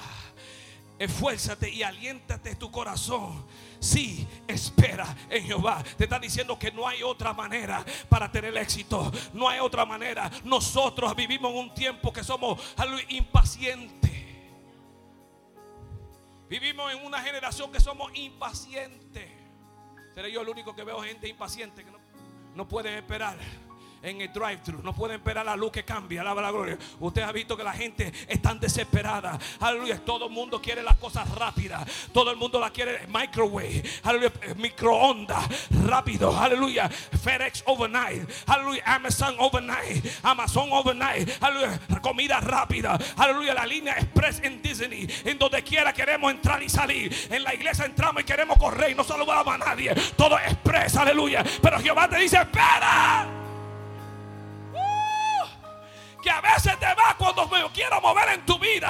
Esfuérzate 0.98 1.70
y 1.70 1.84
aliéntate 1.84 2.56
tu 2.56 2.72
corazón. 2.72 3.46
Si 3.80 4.28
espera 4.48 5.16
en 5.30 5.46
Jehová. 5.46 5.84
Te 5.98 6.06
está 6.06 6.20
diciendo 6.20 6.58
que 6.58 6.72
no 6.72 6.88
hay 6.88 7.04
otra 7.04 7.34
manera 7.34 7.84
para 8.10 8.32
tener 8.32 8.56
éxito. 8.58 9.12
No 9.34 9.50
hay 9.50 9.60
otra 9.60 9.86
manera. 9.86 10.32
Nosotros 10.44 11.16
vivimos 11.16 11.52
en 11.52 11.58
un 11.58 11.74
tiempo 11.74 12.14
que 12.14 12.24
somos 12.24 12.60
impacientes. 13.10 14.12
Vivimos 16.50 16.94
en 16.94 17.06
una 17.06 17.22
generación 17.22 17.72
que 17.72 17.80
somos 17.80 18.12
impacientes. 18.16 19.30
Seré 20.14 20.32
yo 20.32 20.42
el 20.42 20.50
único 20.50 20.74
que 20.76 20.84
veo 20.84 21.02
gente 21.02 21.28
impaciente 21.28 21.84
que 21.84 21.92
no, 21.92 22.00
no 22.54 22.68
pueden 22.68 22.94
esperar 22.94 23.38
en 24.06 24.22
el 24.22 24.32
drive-thru. 24.32 24.82
No 24.84 24.94
pueden 24.94 25.18
esperar 25.18 25.46
la 25.46 25.56
luz 25.56 25.72
que 25.72 25.84
cambie. 25.84 26.20
Alaba 26.20 26.42
la 26.42 26.52
gloria. 26.52 26.78
Usted 27.00 27.24
ha 27.24 27.32
visto 27.32 27.58
que 27.58 27.64
la 27.64 27.74
gente 27.74 28.14
está 28.28 28.54
desesperada. 28.54 29.38
Aleluya. 29.60 30.00
Todo 30.06 30.28
el 30.28 30.32
mundo 30.32 30.62
quiere 30.62 30.84
las 30.84 30.96
cosas 30.98 31.28
rápidas. 31.36 31.84
Todo 32.14 32.32
el 32.32 32.38
mundo 32.38 32.60
la 32.60 32.70
quiere 32.70 33.08
microwave. 33.08 33.84
Aleluya. 34.04 34.32
Microondas. 34.56 35.70
Rápido. 35.86 36.38
Aleluya. 36.38 36.90
FedEx 36.90 37.64
overnight. 37.66 38.30
Aleluya. 38.46 38.84
Amazon 38.86 39.36
overnight. 39.40 40.06
Amazon 40.24 40.70
overnight. 40.72 41.30
Aleluya. 41.42 41.80
Comida 42.02 42.40
rápida. 42.40 42.98
Aleluya. 43.18 43.54
La 43.54 43.66
línea 43.66 43.94
express 43.94 44.40
en 44.44 44.62
Disney. 44.62 45.08
En 45.26 45.38
donde 45.40 45.64
quiera 45.64 45.92
queremos 45.94 46.32
entrar 46.32 46.62
y 46.62 46.70
salir. 46.70 47.14
En 47.30 47.44
la 47.44 47.54
iglesia 47.54 47.86
entramos 47.86 48.22
y 48.22 48.26
queremos 48.26 48.58
correr 48.58 48.92
y 48.92 48.96
no 48.96 49.04
saludamos 49.04 49.54
a 49.54 49.58
nadie. 49.58 49.94
Todo 50.16 50.38
express. 50.38 50.96
Aleluya. 50.96 51.44
Pero 51.62 51.80
Jehová 51.80 52.08
te 52.08 52.18
dice, 52.18 52.38
espera 52.38 53.45
que 56.26 56.32
a 56.32 56.42
veces 56.42 56.80
te 56.80 56.88
va 56.88 57.16
cuando 57.20 57.48
me 57.48 57.64
quiero 57.72 58.02
mover 58.02 58.30
en 58.30 58.46
tu 58.48 58.58
vida. 58.58 58.90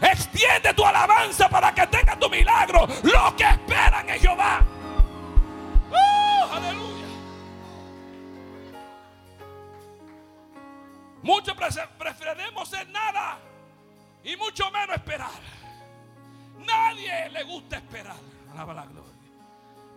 Extiende 0.00 0.72
tu 0.72 0.82
alabanza 0.82 1.46
para 1.46 1.74
que 1.74 1.86
tenga 1.88 2.18
tu 2.18 2.30
milagro. 2.30 2.88
Lo 3.02 3.36
que 3.36 3.44
esperan 3.44 4.08
en 4.08 4.18
Jehová. 4.18 4.64
¡Uh! 5.90 6.54
aleluya. 6.54 7.06
Muchos 11.22 11.54
preferiremos 11.98 12.66
ser 12.66 12.88
nada 12.88 13.38
y 14.24 14.34
mucho 14.36 14.70
menos 14.70 14.96
esperar. 14.96 15.28
Nadie 16.60 17.28
le 17.28 17.42
gusta 17.42 17.76
esperar. 17.76 18.16
Alaba 18.54 18.72
la 18.72 18.86
gloria. 18.86 19.12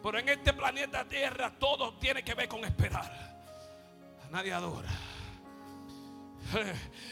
Pero 0.03 0.19
en 0.19 0.27
este 0.27 0.51
planeta 0.51 1.05
Tierra 1.05 1.49
todo 1.49 1.93
tiene 1.93 2.23
que 2.23 2.33
ver 2.33 2.49
con 2.49 2.65
esperar. 2.65 3.09
Nadie 4.29 4.51
adora. 4.51 4.89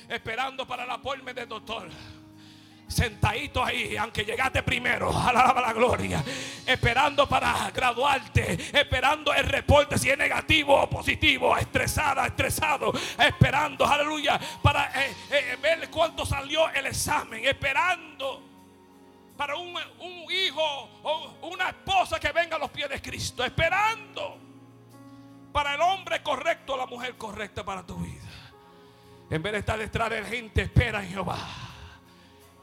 Esperando 0.10 0.68
para 0.68 0.86
la 0.86 0.96
appointment 0.96 1.38
del 1.38 1.48
doctor. 1.48 1.90
Sentadito 2.88 3.64
ahí, 3.64 3.96
aunque 3.96 4.26
llegaste 4.26 4.64
primero, 4.64 5.18
alaba 5.28 5.62
la 5.62 5.72
gloria, 5.72 6.22
esperando 6.66 7.28
para 7.28 7.72
graduarte, 7.72 8.58
esperando 8.78 9.34
el 9.34 9.46
reporte 9.46 9.98
si 9.98 10.10
es 10.10 10.18
negativo 10.18 10.76
o 10.76 10.90
positivo, 10.90 11.56
estresada, 11.56 12.28
estresado, 12.28 12.92
esperando, 13.18 13.86
aleluya, 13.86 14.38
para 14.62 14.92
eh, 15.02 15.16
eh, 15.32 15.58
ver 15.62 15.90
cuánto 15.90 16.26
salió 16.26 16.70
el 16.70 16.88
examen, 16.88 17.46
esperando 17.46 18.44
para 19.38 19.56
un, 19.56 19.74
un 20.00 20.26
hijo 20.30 20.62
o 21.04 21.48
una 21.50 21.70
esposa 21.70 22.20
que 22.20 22.34
venga 22.34 22.58
a 22.58 22.60
los 22.60 22.72
pies 22.72 22.90
de 22.90 23.02
Cristo, 23.02 23.46
esperando 23.46 24.38
para 25.54 25.76
el 25.76 25.82
hombre 25.82 26.22
correcto, 26.22 26.76
la 26.76 26.86
mujer 26.86 27.16
correcta 27.18 27.64
para 27.64 27.86
tu 27.86 27.96
vida. 27.96 28.11
En 29.32 29.42
vez 29.42 29.54
de 29.54 29.60
estar 29.60 29.80
detrás 29.80 30.10
de 30.10 30.26
gente, 30.26 30.64
espera 30.64 31.02
en 31.02 31.10
Jehová. 31.10 31.38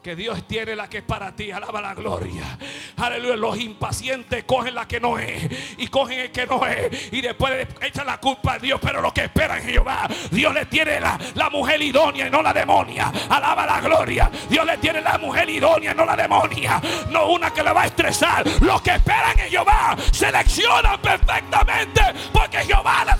Que 0.03 0.15
Dios 0.15 0.47
tiene 0.47 0.77
la 0.77 0.87
que 0.89 0.99
es 0.99 1.03
para 1.03 1.35
ti. 1.35 1.51
Alaba 1.51 1.81
la 1.81 1.95
gloria. 1.95 2.59
Aleluya. 2.99 3.37
Los 3.37 3.59
impacientes 3.59 4.45
cogen 4.45 4.75
la 4.75 4.87
que 4.87 5.01
no 5.01 5.19
es. 5.19 5.49
Y 5.79 5.89
cogen 5.89 6.21
el 6.21 6.31
que 6.31 6.47
no 6.47 6.65
es. 6.67 7.11
Y 7.11 7.23
después 7.23 7.67
echan 7.81 8.07
la 8.07 8.21
culpa 8.21 8.55
a 8.55 8.59
Dios. 8.59 8.79
Pero 8.83 9.01
lo 9.01 9.15
que 9.15 9.25
esperan 9.25 9.63
Jehová. 9.63 10.07
Dios 10.31 10.53
le 10.53 10.67
tiene 10.67 11.01
la, 11.01 11.19
la 11.35 11.49
mujer 11.49 11.81
idónea 11.81 12.27
y 12.27 12.31
no 12.31 12.43
la 12.43 12.53
demonia. 12.53 13.11
Alaba 13.31 13.65
la 13.65 13.81
gloria. 13.81 14.31
Dios 14.51 14.67
le 14.67 14.77
tiene 14.77 15.01
la 15.01 15.17
mujer 15.17 15.49
idónea 15.49 15.93
y 15.93 15.95
no 15.97 16.05
la 16.05 16.17
demonia. 16.17 16.83
No 17.11 17.29
una 17.31 17.51
que 17.51 17.63
le 17.63 17.73
va 17.73 17.83
a 17.83 17.87
estresar. 17.87 18.45
Los 18.61 18.83
que 18.83 18.91
esperan 18.91 19.39
en 19.39 19.49
Jehová 19.49 19.97
seleccionan 20.13 21.01
perfectamente. 21.01 22.03
Porque 22.31 22.59
Jehová. 22.59 23.17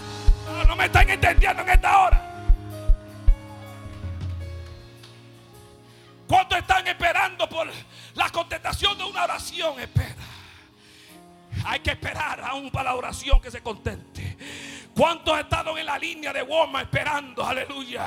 No 0.67 0.77
me 0.77 0.85
están 0.85 1.09
entendiendo 1.09 1.63
en 1.63 1.71
esta 1.71 1.99
hora. 1.99 2.28
¿Cuántos 6.29 6.59
están 6.59 6.87
esperando 6.87 7.49
por 7.49 7.67
la 8.15 8.31
contestación 8.31 8.99
de 8.99 9.05
una 9.05 9.25
oración? 9.25 9.81
Espera. 9.81 10.15
Hay 11.65 11.81
que 11.81 11.91
esperar 11.91 12.41
aún 12.43 12.71
para 12.71 12.91
la 12.91 12.97
oración 12.97 13.41
que 13.41 13.51
se 13.51 13.63
contente. 13.63 14.37
¿Cuántos 14.95 15.39
estado 15.39 15.79
en 15.79 15.87
la 15.87 15.99
línea 15.99 16.33
de 16.33 16.43
Walmart 16.43 16.93
esperando? 16.93 17.45
Aleluya 17.45 18.07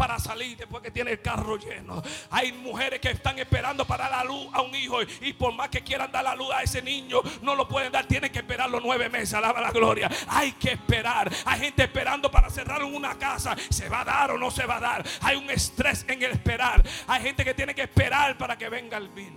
para 0.00 0.18
salir 0.18 0.56
después 0.56 0.82
que 0.82 0.90
tiene 0.90 1.10
el 1.10 1.20
carro 1.20 1.58
lleno. 1.58 2.02
Hay 2.30 2.52
mujeres 2.52 3.00
que 3.00 3.10
están 3.10 3.38
esperando 3.38 3.86
para 3.86 4.08
dar 4.08 4.24
la 4.24 4.32
luz 4.32 4.48
a 4.54 4.62
un 4.62 4.74
hijo 4.74 4.96
y 5.20 5.34
por 5.34 5.52
más 5.52 5.68
que 5.68 5.82
quieran 5.82 6.10
dar 6.10 6.24
la 6.24 6.34
luz 6.34 6.48
a 6.54 6.62
ese 6.62 6.80
niño, 6.80 7.20
no 7.42 7.54
lo 7.54 7.68
pueden 7.68 7.92
dar, 7.92 8.06
tienen 8.06 8.32
que 8.32 8.38
esperar 8.38 8.70
los 8.70 8.82
nueve 8.82 9.10
meses. 9.10 9.34
Alaba 9.34 9.60
la 9.60 9.70
gloria. 9.70 10.10
Hay 10.28 10.52
que 10.52 10.70
esperar. 10.70 11.30
Hay 11.44 11.60
gente 11.60 11.82
esperando 11.82 12.30
para 12.30 12.48
cerrar 12.48 12.82
una 12.82 13.18
casa. 13.18 13.54
¿Se 13.68 13.90
va 13.90 14.00
a 14.00 14.04
dar 14.06 14.30
o 14.30 14.38
no 14.38 14.50
se 14.50 14.64
va 14.64 14.78
a 14.78 14.80
dar? 14.80 15.04
Hay 15.20 15.36
un 15.36 15.50
estrés 15.50 16.06
en 16.08 16.22
el 16.22 16.30
esperar. 16.30 16.82
Hay 17.06 17.22
gente 17.22 17.44
que 17.44 17.52
tiene 17.52 17.74
que 17.74 17.82
esperar 17.82 18.38
para 18.38 18.56
que 18.56 18.70
venga 18.70 18.96
el 18.96 19.10
bill. 19.10 19.34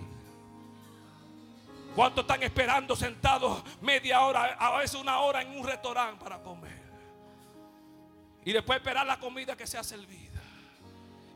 ¿Cuántos 1.94 2.24
están 2.24 2.42
esperando 2.42 2.96
sentados 2.96 3.62
media 3.82 4.22
hora, 4.22 4.56
a 4.58 4.78
veces 4.78 4.98
una 4.98 5.18
hora 5.18 5.42
en 5.42 5.58
un 5.58 5.66
restaurante 5.66 6.24
para 6.24 6.42
comer? 6.42 6.82
Y 8.46 8.52
después 8.54 8.78
esperar 8.78 9.06
la 9.06 9.20
comida 9.20 9.54
que 9.58 9.66
sea 9.66 9.84
servida. 9.84 10.33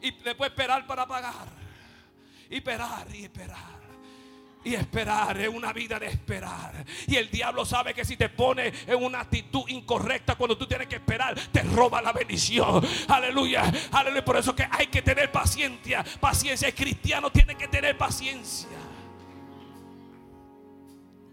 Y 0.00 0.10
después 0.10 0.50
esperar 0.50 0.86
para 0.86 1.06
pagar. 1.06 1.48
Y 2.50 2.56
esperar 2.56 3.06
y 3.14 3.24
esperar. 3.24 3.78
Y 4.64 4.74
esperar 4.74 5.38
es 5.38 5.48
una 5.48 5.72
vida 5.72 5.98
de 5.98 6.06
esperar. 6.08 6.84
Y 7.06 7.16
el 7.16 7.30
diablo 7.30 7.64
sabe 7.64 7.94
que 7.94 8.04
si 8.04 8.16
te 8.16 8.28
pone 8.28 8.72
en 8.86 9.02
una 9.02 9.20
actitud 9.20 9.68
incorrecta 9.68 10.34
cuando 10.34 10.58
tú 10.58 10.66
tienes 10.66 10.88
que 10.88 10.96
esperar, 10.96 11.34
te 11.52 11.62
roba 11.62 12.02
la 12.02 12.12
bendición. 12.12 12.84
Aleluya. 13.08 13.72
Aleluya. 13.92 14.24
Por 14.24 14.36
eso 14.36 14.54
que 14.54 14.66
hay 14.70 14.88
que 14.88 15.02
tener 15.02 15.30
paciencia. 15.30 16.04
Paciencia. 16.20 16.68
El 16.68 16.74
cristiano 16.74 17.30
tiene 17.30 17.54
que 17.54 17.68
tener 17.68 17.96
paciencia. 17.96 18.68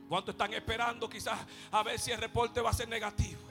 ¿Cuántos 0.07 0.33
están 0.33 0.53
esperando 0.53 1.09
quizás 1.09 1.39
a 1.71 1.83
ver 1.83 1.99
si 1.99 2.11
el 2.11 2.19
reporte 2.19 2.61
va 2.61 2.69
a 2.69 2.73
ser 2.73 2.87
negativo? 2.87 3.44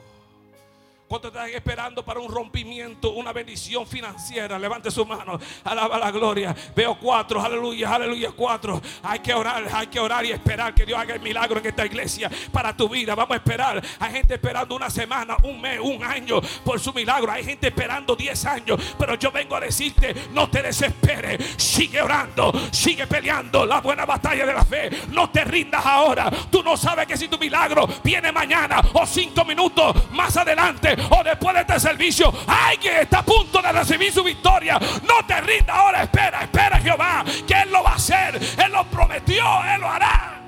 ¿Cuántos 1.15 1.31
están 1.31 1.49
esperando 1.51 2.05
para 2.05 2.19
un 2.19 2.29
rompimiento, 2.29 3.13
una 3.13 3.33
bendición 3.33 3.87
financiera? 3.87 4.59
Levante 4.59 4.91
su 4.91 5.07
mano. 5.07 5.39
Alaba 5.63 5.97
la 5.97 6.11
gloria. 6.11 6.53
Veo 6.75 6.99
cuatro. 6.99 7.41
Aleluya, 7.41 7.95
aleluya, 7.95 8.33
cuatro. 8.33 8.83
Hay 9.01 9.21
que 9.21 9.33
orar, 9.33 9.65
hay 9.73 9.87
que 9.87 10.01
orar 10.01 10.27
y 10.27 10.33
esperar 10.33 10.75
que 10.75 10.85
Dios 10.85 10.99
haga 10.99 11.15
el 11.15 11.21
milagro 11.21 11.61
en 11.61 11.67
esta 11.67 11.87
iglesia 11.87 12.29
para 12.51 12.77
tu 12.77 12.89
vida. 12.89 13.15
Vamos 13.15 13.33
a 13.33 13.37
esperar. 13.37 13.81
Hay 14.01 14.11
gente 14.11 14.35
esperando 14.35 14.75
una 14.75 14.91
semana, 14.91 15.37
un 15.45 15.61
mes, 15.61 15.79
un 15.79 16.03
año 16.03 16.41
por 16.65 16.81
su 16.81 16.93
milagro. 16.93 17.31
Hay 17.31 17.45
gente 17.45 17.69
esperando 17.69 18.17
diez 18.17 18.45
años. 18.45 18.81
Pero 18.99 19.15
yo 19.15 19.31
vengo 19.31 19.55
a 19.55 19.61
decirte, 19.61 20.17
no 20.33 20.51
te 20.51 20.63
desesperes. 20.63 21.55
Sigue 21.57 22.03
orando, 22.03 22.53
sigue 22.73 23.07
peleando 23.07 23.65
la 23.65 23.81
buena 23.81 24.05
batalla 24.05 24.45
de 24.45 24.53
la 24.53 24.65
fe. 24.65 24.91
No 25.11 25.31
te 25.31 25.45
rindas 25.45 25.87
ahora. 25.87 26.29
Tú 26.51 26.65
no 26.65 26.77
sabes 26.77 27.07
que 27.07 27.17
si 27.17 27.29
tu 27.29 27.39
milagro 27.39 27.87
viene 28.03 28.33
mañana 28.33 28.83
o 28.95 29.07
cinco 29.07 29.45
minutos 29.45 30.11
más 30.11 30.37
adelante 30.37 31.04
o 31.11 31.23
después 31.23 31.55
de 31.55 31.61
este 31.61 31.81
servicio 31.81 32.33
alguien 32.47 32.99
está 32.99 33.19
a 33.21 33.25
punto 33.25 33.61
de 33.61 33.73
recibir 33.73 34.13
su 34.13 34.23
victoria, 34.23 34.79
no 34.79 35.27
te 35.27 35.41
rinda 35.41 35.75
ahora, 35.75 36.03
espera, 36.03 36.43
espera 36.43 36.79
Jehová, 36.79 37.25
que 37.47 37.55
Él 37.55 37.71
lo 37.71 37.83
va 37.83 37.93
a 37.93 37.97
hacer, 37.97 38.37
Él 38.37 38.73
lo 38.73 38.85
prometió, 38.85 39.45
Él 39.65 39.81
lo 39.81 39.89
hará. 39.89 40.41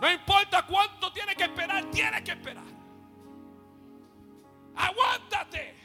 No 0.00 0.12
importa 0.12 0.62
cuánto 0.62 1.10
tiene 1.12 1.34
que 1.34 1.44
esperar, 1.44 1.84
tiene 1.86 2.22
que 2.22 2.32
esperar. 2.32 2.64
Aguántate. 4.76 5.83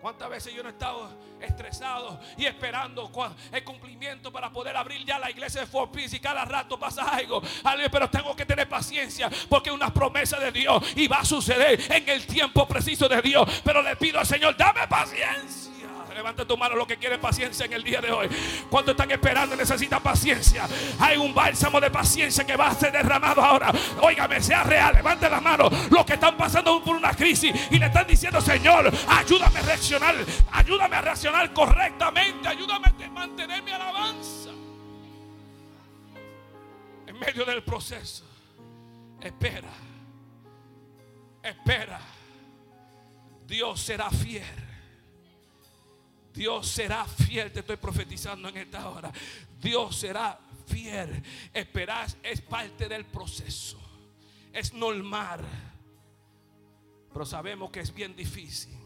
¿Cuántas 0.00 0.28
veces 0.28 0.54
yo 0.54 0.62
no 0.62 0.68
he 0.68 0.72
estado 0.72 1.08
estresado 1.40 2.20
y 2.36 2.46
esperando 2.46 3.10
el 3.50 3.64
cumplimiento 3.64 4.30
para 4.30 4.50
poder 4.50 4.76
abrir 4.76 5.04
ya 5.04 5.18
la 5.18 5.30
iglesia 5.30 5.62
de 5.62 5.66
Fort 5.66 5.90
Peace 5.92 6.16
y 6.16 6.20
cada 6.20 6.44
rato 6.44 6.78
pasa 6.78 7.02
algo? 7.02 7.42
Pero 7.90 8.10
tengo 8.10 8.36
que 8.36 8.44
tener 8.44 8.68
paciencia 8.68 9.30
porque 9.48 9.70
es 9.70 9.74
una 9.74 9.92
promesa 9.92 10.38
de 10.38 10.52
Dios 10.52 10.82
y 10.96 11.08
va 11.08 11.20
a 11.20 11.24
suceder 11.24 11.80
en 11.90 12.08
el 12.08 12.26
tiempo 12.26 12.68
preciso 12.68 13.08
de 13.08 13.22
Dios. 13.22 13.48
Pero 13.64 13.82
le 13.82 13.96
pido 13.96 14.20
al 14.20 14.26
Señor, 14.26 14.56
dame 14.56 14.86
paciencia. 14.86 15.75
Levanta 16.16 16.46
tu 16.46 16.56
mano 16.56 16.74
lo 16.74 16.86
que 16.86 16.96
quiere 16.96 17.18
paciencia 17.18 17.66
en 17.66 17.74
el 17.74 17.84
día 17.84 18.00
de 18.00 18.10
hoy. 18.10 18.26
Cuando 18.70 18.92
están 18.92 19.10
esperando 19.10 19.54
necesita 19.54 20.00
paciencia. 20.00 20.66
Hay 20.98 21.18
un 21.18 21.34
bálsamo 21.34 21.78
de 21.78 21.90
paciencia 21.90 22.46
que 22.46 22.56
va 22.56 22.68
a 22.68 22.74
ser 22.74 22.90
derramado 22.90 23.42
ahora. 23.42 23.70
Óigame, 24.00 24.40
sea 24.40 24.62
real. 24.62 24.94
Levante 24.94 25.28
la 25.28 25.42
mano. 25.42 25.68
Los 25.90 26.06
que 26.06 26.14
están 26.14 26.34
pasando 26.34 26.82
por 26.82 26.96
una 26.96 27.12
crisis 27.12 27.52
y 27.70 27.78
le 27.78 27.84
están 27.84 28.06
diciendo, 28.06 28.40
Señor, 28.40 28.90
ayúdame 29.08 29.58
a 29.58 29.62
reaccionar. 29.62 30.14
Ayúdame 30.52 30.96
a 30.96 31.02
reaccionar 31.02 31.52
correctamente. 31.52 32.48
Ayúdame 32.48 32.86
a 32.86 33.10
mantener 33.10 33.62
mi 33.62 33.72
alabanza. 33.72 34.50
En 37.06 37.18
medio 37.18 37.44
del 37.44 37.62
proceso. 37.62 38.24
Espera. 39.20 39.68
Espera. 41.42 42.00
Dios 43.46 43.78
será 43.82 44.08
fiel. 44.08 44.65
Dios 46.36 46.68
será 46.68 47.06
fiel, 47.06 47.50
te 47.50 47.60
estoy 47.60 47.78
profetizando 47.78 48.48
en 48.50 48.58
esta 48.58 48.90
hora. 48.90 49.10
Dios 49.58 49.96
será 49.96 50.38
fiel. 50.66 51.22
Esperar 51.54 52.06
es 52.22 52.42
parte 52.42 52.88
del 52.88 53.06
proceso. 53.06 53.80
Es 54.52 54.74
normal. 54.74 55.40
Pero 57.10 57.24
sabemos 57.24 57.70
que 57.70 57.80
es 57.80 57.92
bien 57.92 58.14
difícil. 58.14 58.76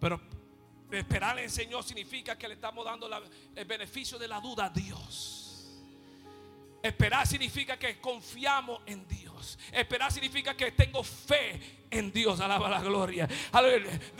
Pero 0.00 0.18
esperar 0.90 1.38
en 1.38 1.50
Señor 1.50 1.84
significa 1.84 2.36
que 2.38 2.48
le 2.48 2.54
estamos 2.54 2.84
dando 2.86 3.10
el 3.54 3.64
beneficio 3.66 4.18
de 4.18 4.28
la 4.28 4.40
duda 4.40 4.66
a 4.66 4.70
Dios. 4.70 5.70
Esperar 6.82 7.26
significa 7.26 7.78
que 7.78 8.00
confiamos 8.00 8.80
en 8.86 9.06
Dios. 9.06 9.31
Esperar 9.72 10.12
significa 10.12 10.54
que 10.54 10.72
tengo 10.72 11.02
fe 11.02 11.82
en 11.92 12.10
Dios. 12.10 12.40
Alaba 12.40 12.68
la 12.68 12.80
gloria. 12.80 13.28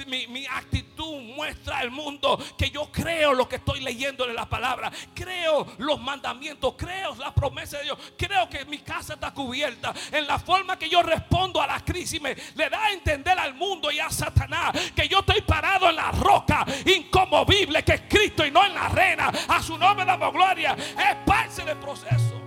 Mi, 0.06 0.46
actitud 0.46 1.20
muestra 1.20 1.78
al 1.78 1.90
mundo 1.90 2.38
que 2.56 2.70
yo 2.70 2.90
creo 2.92 3.32
lo 3.32 3.48
que 3.48 3.56
estoy 3.56 3.80
leyendo 3.80 4.28
en 4.28 4.36
la 4.36 4.48
palabra. 4.48 4.92
Creo 5.14 5.66
los 5.78 6.00
mandamientos. 6.00 6.74
Creo 6.76 7.14
la 7.16 7.34
promesa 7.34 7.78
de 7.78 7.84
Dios. 7.84 7.98
Creo 8.16 8.48
que 8.48 8.64
mi 8.66 8.78
casa 8.78 9.14
está 9.14 9.32
cubierta. 9.32 9.92
En 10.12 10.26
la 10.26 10.38
forma 10.38 10.78
que 10.78 10.88
yo 10.88 11.02
respondo 11.02 11.60
a 11.60 11.66
la 11.66 11.80
crisis 11.80 12.20
me 12.20 12.36
le 12.54 12.70
da 12.70 12.84
a 12.84 12.92
entender 12.92 13.38
al 13.38 13.54
mundo 13.54 13.90
y 13.90 13.98
a 13.98 14.10
Satanás 14.10 14.72
que 14.94 15.08
yo 15.08 15.20
estoy 15.20 15.40
parado 15.40 15.88
en 15.88 15.96
la 15.96 16.10
roca 16.12 16.64
incomovible 16.86 17.82
que 17.82 17.94
es 17.94 18.02
Cristo 18.08 18.44
y 18.44 18.50
no 18.50 18.64
en 18.64 18.74
la 18.74 18.86
arena. 18.86 19.32
A 19.48 19.62
su 19.62 19.76
nombre 19.78 20.04
damos 20.04 20.32
gloria. 20.32 20.76
Es 20.76 21.16
parte 21.24 21.64
del 21.64 21.78
proceso. 21.78 22.41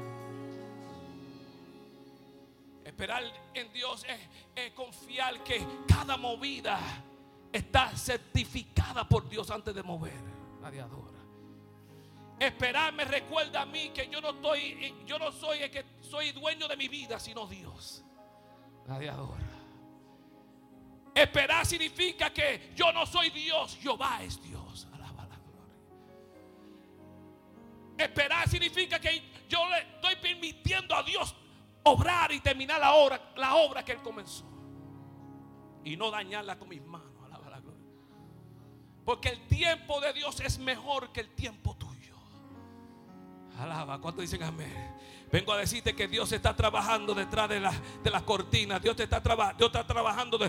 Esperar 2.96 3.24
en 3.54 3.74
Dios 3.74 4.06
es 4.56 4.72
confiar 4.72 5.44
que 5.44 5.62
cada 5.86 6.16
movida 6.16 6.80
está 7.52 7.90
certificada 7.90 9.06
por 9.06 9.28
Dios 9.28 9.52
antes 9.52 9.76
de 9.76 9.84
mover. 9.84 10.14
Nadie 10.62 10.80
adora. 10.80 11.20
Esperar 12.40 12.94
me 12.94 13.04
recuerda 13.04 13.64
a 13.64 13.66
mí 13.66 13.90
que 13.90 14.08
yo 14.08 14.22
no 14.22 14.30
estoy, 14.30 14.96
yo 15.06 15.20
no 15.20 15.34
soy 15.34 15.64
el 15.64 15.72
que 15.72 15.84
soy 16.00 16.32
dueño 16.32 16.70
de 16.70 16.78
mi 16.78 16.88
vida, 16.88 17.20
sino 17.20 17.46
Dios. 17.48 18.02
Nadie 18.88 19.10
adora. 19.10 19.44
Esperar 21.14 21.66
significa 21.66 22.32
que 22.32 22.72
yo 22.78 22.94
no 22.94 23.06
soy 23.06 23.30
Dios, 23.30 23.78
Jehová 23.82 24.24
es 24.24 24.42
Dios. 24.42 24.88
Alaba 24.94 25.26
la 25.26 25.36
gloria. 25.36 25.76
Esperar 27.98 28.48
significa 28.48 29.02
que 29.02 29.22
yo 29.50 29.68
le 29.68 29.80
estoy 29.80 30.16
permitiendo 30.16 30.96
a 30.96 31.04
Dios 31.04 31.36
obrar 31.86 32.32
y 32.32 32.40
terminar 32.40 32.80
la 32.80 32.94
obra, 32.94 33.34
la 33.36 33.56
obra 33.56 33.84
que 33.84 33.94
Él 33.94 34.02
comenzó. 34.02 34.46
Y 35.84 35.96
no 35.96 36.12
dañarla 36.12 36.58
con 36.58 36.70
mis 36.70 36.82
manos. 36.82 37.12
Alaba 37.24 37.50
la 37.50 37.60
gloria. 37.60 37.86
Porque 39.06 39.30
el 39.30 39.48
tiempo 39.48 40.02
de 40.02 40.14
Dios 40.14 40.40
es 40.40 40.58
mejor 40.58 41.12
que 41.12 41.22
el 41.22 41.30
tiempo 41.30 41.76
tuyo. 41.76 42.16
Alaba. 43.60 44.02
¿Cuánto 44.02 44.22
dicen 44.22 44.44
amén? 44.44 44.96
Vengo 45.36 45.52
a 45.52 45.58
decirte 45.58 45.94
que 45.94 46.08
Dios 46.08 46.32
está 46.32 46.56
trabajando 46.56 47.14
detrás 47.14 47.50
de 47.50 47.60
la, 47.60 47.74
de 48.02 48.10
las 48.10 48.22
cortinas. 48.22 48.82
Dios 48.82 48.96
te 48.96 49.04
está, 49.04 49.20
Dios 49.20 49.68
está 49.68 49.86
trabajando, 49.86 50.40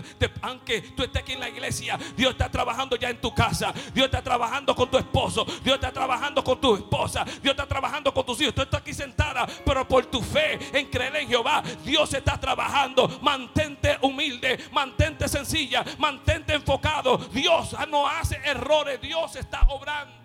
aunque 0.41 0.79
tú 0.79 1.03
estés 1.03 1.23
aquí 1.23 1.33
en 1.33 1.41
la 1.41 1.49
iglesia, 1.49 1.99
Dios 2.15 2.31
está 2.31 2.49
trabajando 2.49 2.95
ya 2.95 3.09
en 3.09 3.19
tu 3.19 3.35
casa. 3.35 3.73
Dios 3.93 4.05
está 4.05 4.21
trabajando 4.21 4.73
con 4.73 4.89
tu 4.89 4.97
esposo. 4.97 5.43
Dios 5.61 5.75
está 5.75 5.91
trabajando 5.91 6.41
con 6.41 6.61
tu 6.61 6.77
esposa. 6.77 7.25
Dios 7.25 7.51
está 7.51 7.65
trabajando 7.65 8.13
con 8.13 8.25
tus 8.25 8.39
hijos. 8.39 8.55
Tú 8.55 8.61
estás 8.61 8.79
aquí 8.79 8.93
sentada, 8.93 9.45
pero 9.65 9.85
por 9.85 10.05
tu 10.05 10.21
fe 10.21 10.57
en 10.71 10.85
creer 10.85 11.17
en 11.17 11.27
Jehová, 11.27 11.61
Dios 11.83 12.13
está 12.13 12.39
trabajando. 12.39 13.19
Mantente 13.21 13.97
humilde, 14.03 14.69
mantente 14.71 15.27
sencilla, 15.27 15.83
mantente 15.97 16.53
enfocado. 16.53 17.17
Dios 17.17 17.75
no 17.89 18.07
hace 18.07 18.39
errores. 18.45 19.01
Dios 19.01 19.35
está 19.35 19.63
obrando. 19.67 20.16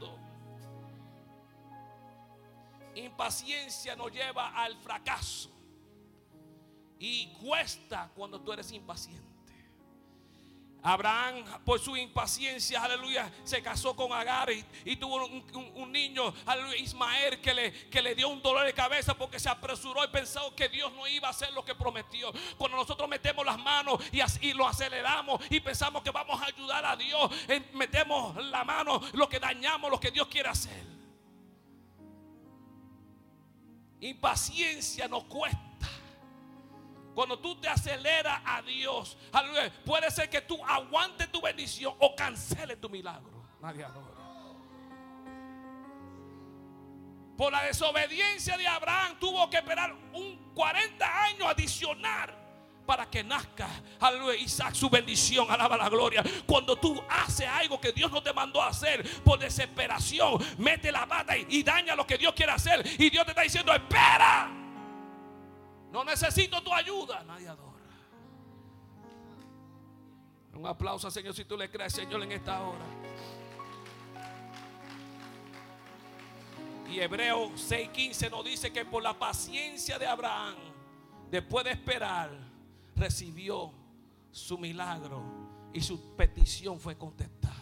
Impaciencia 2.94 3.96
nos 3.96 4.12
lleva 4.12 4.48
al 4.62 4.76
fracaso. 4.76 5.50
Y 6.98 7.28
cuesta 7.34 8.10
cuando 8.14 8.40
tú 8.40 8.52
eres 8.52 8.70
impaciente. 8.72 9.32
Abraham, 10.82 11.44
por 11.64 11.78
su 11.78 11.96
impaciencia, 11.96 12.82
aleluya, 12.82 13.30
se 13.44 13.62
casó 13.62 13.94
con 13.94 14.12
Agar 14.12 14.48
y, 14.84 14.96
tuvo 14.96 15.24
un, 15.26 15.92
niño, 15.92 16.34
aleluya, 16.44 16.76
Ismael, 16.76 17.40
que 17.40 17.54
le, 17.54 17.72
que 17.88 18.02
le 18.02 18.16
dio 18.16 18.28
un 18.28 18.42
dolor 18.42 18.66
de 18.66 18.72
cabeza 18.72 19.14
porque 19.14 19.38
se 19.38 19.48
apresuró 19.48 20.04
y 20.04 20.08
pensó 20.08 20.54
que 20.56 20.68
Dios 20.68 20.92
no 20.94 21.06
iba 21.06 21.28
a 21.28 21.30
hacer 21.30 21.52
lo 21.52 21.64
que 21.64 21.76
prometió. 21.76 22.32
Cuando 22.58 22.76
nosotros 22.76 23.08
metemos 23.08 23.46
las 23.46 23.58
manos 23.58 24.00
y, 24.10 24.20
así, 24.20 24.52
lo 24.54 24.66
aceleramos 24.66 25.40
y 25.50 25.60
pensamos 25.60 26.02
que 26.02 26.10
vamos 26.10 26.40
a 26.42 26.46
ayudar 26.46 26.84
a 26.84 26.96
Dios, 26.96 27.30
metemos 27.74 28.44
la 28.46 28.64
mano, 28.64 29.00
lo 29.12 29.28
que 29.28 29.38
dañamos, 29.38 29.88
lo 29.88 30.00
que 30.00 30.10
Dios 30.10 30.26
quiere 30.26 30.48
hacer. 30.48 30.91
Impaciencia 34.02 35.06
nos 35.06 35.24
cuesta. 35.24 35.88
Cuando 37.14 37.38
tú 37.38 37.60
te 37.60 37.68
aceleras 37.68 38.40
a 38.44 38.60
Dios, 38.62 39.16
puede 39.84 40.10
ser 40.10 40.28
que 40.28 40.40
tú 40.40 40.58
aguantes 40.64 41.30
tu 41.30 41.40
bendición 41.40 41.94
o 42.00 42.16
canceles 42.16 42.80
tu 42.80 42.88
milagro. 42.88 43.44
Nadie 43.60 43.84
adora. 43.84 44.08
Por 47.36 47.52
la 47.52 47.62
desobediencia 47.62 48.56
de 48.58 48.66
Abraham 48.66 49.18
tuvo 49.20 49.48
que 49.48 49.58
esperar 49.58 49.94
un 50.12 50.52
40 50.52 51.24
años 51.24 51.46
adicional 51.48 52.41
para 52.86 53.08
que 53.08 53.22
nazca, 53.22 53.68
aleluya, 54.00 54.36
Isaac, 54.36 54.74
su 54.74 54.90
bendición, 54.90 55.50
alaba 55.50 55.76
la 55.76 55.88
gloria. 55.88 56.22
Cuando 56.46 56.76
tú 56.76 57.02
haces 57.08 57.46
algo 57.46 57.80
que 57.80 57.92
Dios 57.92 58.10
no 58.10 58.22
te 58.22 58.32
mandó 58.32 58.60
a 58.60 58.68
hacer 58.68 59.22
por 59.22 59.38
desesperación, 59.38 60.38
mete 60.58 60.90
la 60.90 61.06
pata 61.06 61.36
y, 61.36 61.62
daña 61.62 61.94
lo 61.94 62.06
que 62.06 62.18
Dios 62.18 62.34
quiere 62.34 62.52
hacer. 62.52 62.84
Y 62.98 63.10
Dios 63.10 63.24
te 63.24 63.30
está 63.30 63.42
diciendo, 63.42 63.72
espera, 63.72 64.50
no 65.92 66.04
necesito 66.04 66.60
tu 66.62 66.72
ayuda. 66.72 67.22
Nadie 67.24 67.48
adora. 67.48 67.72
Un 70.54 70.66
aplauso 70.66 71.10
Señor 71.10 71.34
si 71.34 71.44
tú 71.44 71.56
le 71.56 71.70
crees, 71.70 71.92
Señor, 71.92 72.22
en 72.22 72.32
esta 72.32 72.60
hora. 72.62 72.84
Y 76.90 77.00
Hebreo 77.00 77.50
6:15 77.52 78.30
nos 78.30 78.44
dice 78.44 78.70
que 78.70 78.84
por 78.84 79.02
la 79.02 79.18
paciencia 79.18 79.98
de 79.98 80.06
Abraham, 80.06 80.56
después 81.30 81.64
de 81.64 81.70
esperar, 81.70 82.51
recibió 82.96 83.72
su 84.30 84.58
milagro 84.58 85.22
y 85.72 85.80
su 85.80 86.16
petición 86.16 86.78
fue 86.78 86.96
contestada. 86.96 87.56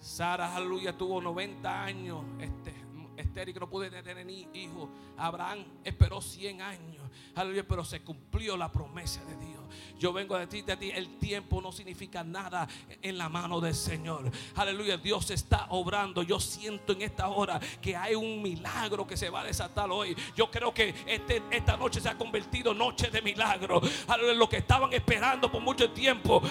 Sara, 0.00 0.54
aleluya, 0.54 0.96
tuvo 0.96 1.20
90 1.20 1.84
años 1.84 2.24
este, 2.40 2.74
estéril 3.16 3.54
que 3.54 3.60
no 3.60 3.68
pudo 3.68 3.90
tener 3.90 4.24
ni 4.24 4.48
hijo. 4.54 4.88
Abraham 5.16 5.64
esperó 5.84 6.20
100 6.20 6.62
años. 6.62 7.02
Aleluya, 7.34 7.66
pero 7.66 7.84
se 7.84 8.02
cumplió 8.02 8.56
la 8.56 8.70
promesa 8.70 9.24
de 9.24 9.36
Dios. 9.36 9.57
Yo 9.98 10.12
vengo 10.12 10.34
a 10.34 10.40
decirte 10.40 10.72
a 10.72 10.78
ti, 10.78 10.90
el 10.90 11.18
tiempo 11.18 11.60
no 11.60 11.72
significa 11.72 12.22
nada 12.24 12.68
en 13.02 13.18
la 13.18 13.28
mano 13.28 13.60
del 13.60 13.74
Señor. 13.74 14.30
Aleluya, 14.54 14.96
Dios 14.96 15.30
está 15.30 15.66
obrando. 15.70 16.22
Yo 16.22 16.40
siento 16.40 16.92
en 16.92 17.02
esta 17.02 17.28
hora 17.28 17.60
que 17.80 17.96
hay 17.96 18.14
un 18.14 18.42
milagro 18.42 19.06
que 19.06 19.16
se 19.16 19.30
va 19.30 19.40
a 19.40 19.44
desatar 19.44 19.90
hoy. 19.90 20.16
Yo 20.36 20.50
creo 20.50 20.72
que 20.72 20.94
este, 21.06 21.42
esta 21.50 21.76
noche 21.76 22.00
se 22.00 22.08
ha 22.08 22.16
convertido 22.16 22.72
en 22.72 22.78
noche 22.78 23.10
de 23.10 23.22
milagro. 23.22 23.80
Aleluya, 24.06 24.34
lo 24.34 24.48
que 24.48 24.58
estaban 24.58 24.92
esperando 24.92 25.50
por 25.50 25.60
mucho 25.60 25.90
tiempo. 25.90 26.42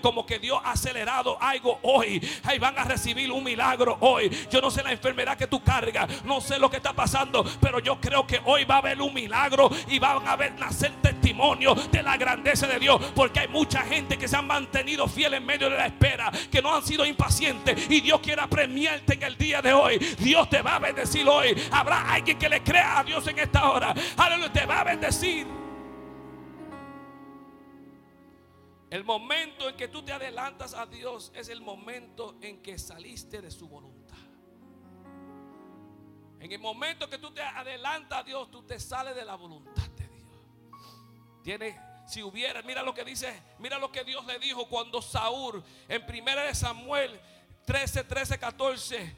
Como 0.00 0.24
que 0.26 0.38
Dios 0.38 0.60
ha 0.64 0.72
acelerado 0.72 1.40
algo 1.40 1.78
hoy. 1.82 2.20
Ahí 2.44 2.58
van 2.58 2.78
a 2.78 2.84
recibir 2.84 3.30
un 3.30 3.44
milagro 3.44 3.96
hoy. 4.00 4.30
Yo 4.50 4.60
no 4.60 4.70
sé 4.70 4.82
la 4.82 4.92
enfermedad 4.92 5.36
que 5.36 5.46
tú 5.46 5.62
cargas. 5.62 6.24
No 6.24 6.40
sé 6.40 6.58
lo 6.58 6.70
que 6.70 6.76
está 6.76 6.92
pasando. 6.92 7.44
Pero 7.60 7.78
yo 7.78 8.00
creo 8.00 8.26
que 8.26 8.40
hoy 8.44 8.64
va 8.64 8.76
a 8.76 8.78
haber 8.78 9.00
un 9.00 9.14
milagro 9.14 9.70
y 9.88 9.98
van 9.98 10.26
a 10.26 10.36
ver 10.36 10.58
nacer 10.58 10.92
testimonio 11.02 11.74
de 11.74 12.02
la 12.02 12.16
grandeza 12.16 12.61
de 12.66 12.78
Dios. 12.78 13.00
Porque 13.14 13.40
hay 13.40 13.48
mucha 13.48 13.82
gente 13.82 14.18
que 14.18 14.28
se 14.28 14.36
han 14.36 14.46
mantenido 14.46 15.06
fiel 15.08 15.34
en 15.34 15.44
medio 15.44 15.70
de 15.70 15.76
la 15.76 15.86
espera, 15.86 16.30
que 16.50 16.62
no 16.62 16.74
han 16.74 16.82
sido 16.82 17.04
impacientes. 17.04 17.90
Y 17.90 18.00
Dios 18.00 18.20
quiere 18.20 18.46
premiarte 18.48 19.14
en 19.14 19.22
el 19.22 19.36
día 19.36 19.62
de 19.62 19.72
hoy. 19.72 19.98
Dios 19.98 20.48
te 20.48 20.62
va 20.62 20.76
a 20.76 20.78
bendecir 20.78 21.28
hoy. 21.28 21.54
Habrá 21.70 22.12
alguien 22.12 22.38
que 22.38 22.48
le 22.48 22.62
crea 22.62 23.00
a 23.00 23.04
Dios 23.04 23.26
en 23.26 23.38
esta 23.38 23.70
hora. 23.70 23.94
Aleluya, 24.16 24.52
te 24.52 24.66
va 24.66 24.80
a 24.80 24.84
bendecir. 24.84 25.46
El 28.92 29.04
momento 29.04 29.70
en 29.70 29.76
que 29.76 29.88
tú 29.88 30.02
te 30.02 30.12
adelantas 30.12 30.74
a 30.74 30.84
Dios 30.84 31.32
es 31.34 31.48
el 31.48 31.62
momento 31.62 32.36
en 32.42 32.60
que 32.60 32.78
saliste 32.78 33.40
de 33.40 33.50
su 33.50 33.66
voluntad. 33.66 34.18
En 36.40 36.52
el 36.52 36.58
momento 36.58 37.08
que 37.08 37.16
tú 37.16 37.32
te 37.32 37.40
adelantas 37.40 38.18
a 38.18 38.22
Dios, 38.22 38.50
tú 38.50 38.64
te 38.64 38.78
sales 38.78 39.16
de 39.16 39.24
la 39.24 39.36
voluntad 39.36 39.88
de 39.96 40.08
Dios. 40.08 40.28
Tiene, 41.42 41.80
si 42.12 42.22
hubiera, 42.22 42.62
mira 42.62 42.82
lo 42.82 42.92
que 42.92 43.04
dice, 43.04 43.42
mira 43.58 43.78
lo 43.78 43.90
que 43.90 44.04
Dios 44.04 44.24
le 44.26 44.38
dijo 44.38 44.68
cuando 44.68 45.00
Saúl, 45.00 45.64
en 45.88 46.02
1 46.02 46.54
Samuel 46.54 47.20
13, 47.64 48.04
13, 48.04 48.38
14, 48.38 49.16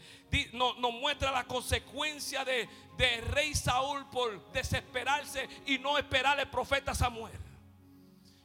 nos, 0.52 0.78
muestra 0.78 1.32
la 1.32 1.44
consecuencia 1.44 2.44
de, 2.44 2.68
de 2.96 3.20
rey 3.32 3.54
Saúl 3.54 4.08
por 4.10 4.52
desesperarse 4.52 5.48
y 5.66 5.78
no 5.78 5.98
esperar 5.98 6.38
al 6.38 6.50
profeta 6.50 6.94
Samuel 6.94 7.32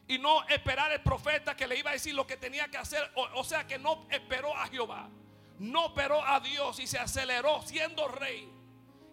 y 0.09 0.17
no 0.17 0.43
esperar 0.47 0.91
el 0.91 1.01
profeta 1.01 1.55
que 1.55 1.67
le 1.67 1.77
iba 1.77 1.91
a 1.91 1.93
decir 1.93 2.15
lo 2.15 2.25
que 2.25 2.35
tenía 2.35 2.67
que 2.67 2.77
hacer. 2.77 3.11
O, 3.35 3.43
sea 3.43 3.67
que 3.67 3.77
no 3.77 4.07
esperó 4.09 4.55
a 4.57 4.67
Jehová, 4.67 5.07
no 5.59 5.85
esperó 5.85 6.25
a 6.25 6.39
Dios 6.39 6.79
y 6.79 6.87
se 6.87 6.97
aceleró 6.97 7.61
siendo 7.61 8.07
rey. 8.07 8.51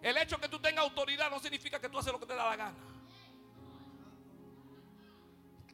El 0.01 0.17
hecho 0.17 0.37
de 0.37 0.41
que 0.41 0.49
tú 0.49 0.59
tengas 0.59 0.83
autoridad 0.83 1.29
no 1.29 1.39
significa 1.39 1.79
que 1.79 1.87
tú 1.87 1.99
haces 1.99 2.11
lo 2.11 2.19
que 2.19 2.25
te 2.25 2.33
da 2.33 2.49
la 2.49 2.55
gana. 2.55 2.77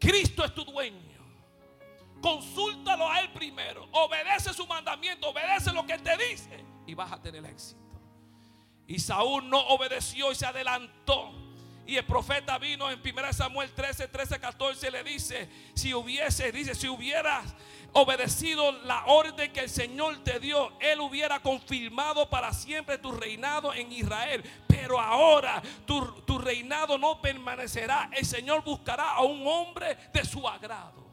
Cristo 0.03 0.43
es 0.43 0.53
tu 0.53 0.65
dueño. 0.65 0.99
Consúltalo 2.21 3.09
a 3.09 3.21
Él 3.21 3.31
primero. 3.31 3.87
Obedece 3.91 4.53
su 4.53 4.67
mandamiento, 4.67 5.29
obedece 5.29 5.71
lo 5.71 5.85
que 5.85 5.97
te 5.97 6.17
dice 6.17 6.63
y 6.85 6.93
vas 6.93 7.11
a 7.11 7.21
tener 7.21 7.45
éxito. 7.45 7.79
Y 8.85 8.99
Saúl 8.99 9.49
no 9.49 9.59
obedeció 9.67 10.31
y 10.31 10.35
se 10.35 10.45
adelantó 10.45 11.31
y 11.85 11.97
el 11.97 12.05
profeta 12.05 12.57
vino 12.57 12.89
en 12.89 12.99
1 12.99 13.33
Samuel 13.33 13.69
13, 13.71 14.07
13, 14.07 14.39
14 14.39 14.91
le 14.91 15.03
dice, 15.03 15.49
si 15.73 15.93
hubiese, 15.93 16.51
dice, 16.51 16.75
si 16.75 16.87
hubieras 16.87 17.53
obedecido 17.91 18.71
la 18.83 19.05
orden 19.05 19.51
que 19.51 19.61
el 19.61 19.69
Señor 19.69 20.23
te 20.23 20.39
dio, 20.39 20.71
Él 20.79 21.01
hubiera 21.01 21.41
confirmado 21.41 22.29
para 22.29 22.53
siempre 22.53 22.97
tu 22.97 23.11
reinado 23.11 23.73
en 23.73 23.91
Israel. 23.91 24.43
Pero 24.67 24.99
ahora 24.99 25.61
tu, 25.85 26.03
tu 26.21 26.37
reinado 26.37 26.97
no 26.97 27.21
permanecerá. 27.21 28.09
El 28.13 28.25
Señor 28.25 28.63
buscará 28.63 29.11
a 29.11 29.21
un 29.21 29.45
hombre 29.45 29.97
de 30.13 30.23
su 30.23 30.47
agrado. 30.47 31.03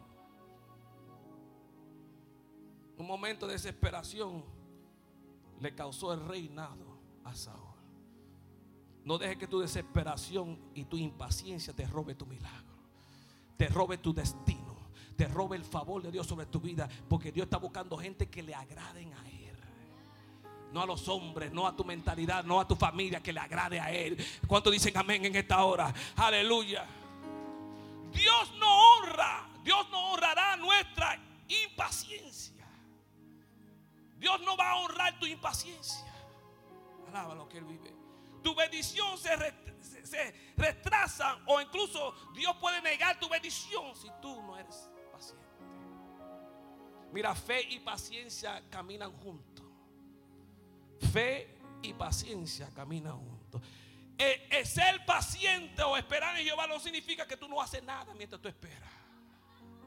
Un 2.97 3.07
momento 3.07 3.47
de 3.47 3.55
desesperación 3.55 4.45
le 5.59 5.75
causó 5.75 6.13
el 6.13 6.27
reinado 6.27 6.99
a 7.25 7.35
Saúl. 7.35 7.70
No 9.05 9.19
dejes 9.19 9.39
que 9.39 9.47
tu 9.47 9.61
desesperación 9.61 10.59
y 10.75 10.85
tu 10.85 10.97
impaciencia 10.97 11.73
te 11.73 11.87
robe 11.87 12.15
tu 12.15 12.27
milagro. 12.27 12.77
Te 13.57 13.69
robe 13.69 13.99
tu 13.99 14.13
destino. 14.13 14.77
Te 15.17 15.27
robe 15.27 15.57
el 15.57 15.65
favor 15.65 16.03
de 16.03 16.11
Dios 16.11 16.27
sobre 16.27 16.47
tu 16.47 16.61
vida. 16.61 16.89
Porque 17.09 17.33
Dios 17.33 17.45
está 17.45 17.57
buscando 17.57 17.97
gente 17.97 18.29
que 18.29 18.43
le 18.43 18.55
agraden 18.55 19.13
a 19.15 19.29
Él. 19.29 19.57
No 20.73 20.83
a 20.83 20.87
los 20.87 21.09
hombres, 21.09 21.53
no 21.53 21.67
a 21.67 21.75
tu 21.75 21.85
mentalidad, 21.85 22.45
no 22.45 22.61
a 22.61 22.69
tu 22.69 22.77
familia, 22.77 23.23
que 23.23 23.33
le 23.33 23.41
agrade 23.41 23.81
a 23.81 23.91
Él. 23.91 24.17
¿Cuántos 24.47 24.73
dicen 24.73 24.97
amén 24.97 25.25
en 25.25 25.35
esta 25.35 25.65
hora? 25.65 25.93
Aleluya. 26.17 26.87
Dios 28.13 28.53
no 28.59 28.97
honra. 28.97 29.49
Dios 29.65 29.87
no 29.91 30.13
honrará 30.13 30.57
nuestra 30.57 31.19
impaciencia. 31.49 32.67
Dios 34.19 34.41
no 34.43 34.57
va 34.57 34.71
a 34.71 34.77
honrar 34.77 35.19
tu 35.19 35.27
impaciencia. 35.27 36.07
Alaba 37.09 37.35
lo 37.35 37.49
que 37.49 37.59
Él 37.59 37.65
vive 37.65 38.00
tu 38.43 38.55
bendición 38.55 39.19
se, 39.19 39.37
retrasa 40.57 41.39
o 41.47 41.61
incluso 41.61 42.15
Dios 42.35 42.57
puede 42.57 42.81
negar 42.83 43.19
tu 43.19 43.29
bendición 43.29 43.95
si 43.95 44.09
tú 44.21 44.43
no 44.43 44.59
eres 44.59 44.91
paciente. 45.13 45.45
Mira, 47.13 47.35
fe 47.35 47.63
y 47.63 47.81
paciencia 47.81 48.63
caminan 48.71 49.13
juntos. 49.13 49.67
Fe 51.13 51.59
y 51.83 51.93
paciencia 51.95 52.69
caminan 52.75 53.17
juntos. 53.17 53.63
El, 54.19 54.41
el, 54.51 54.67
ser 54.67 55.05
paciente 55.07 55.83
o 55.83 55.97
esperar 55.97 56.37
en 56.37 56.45
Jehová 56.45 56.67
no 56.67 56.79
significa 56.79 57.27
que 57.27 57.37
tú 57.37 57.49
no 57.49 57.61
haces 57.61 57.83
nada 57.83 58.13
mientras 58.15 58.41
tú 58.41 58.49
esperas. 58.49 58.91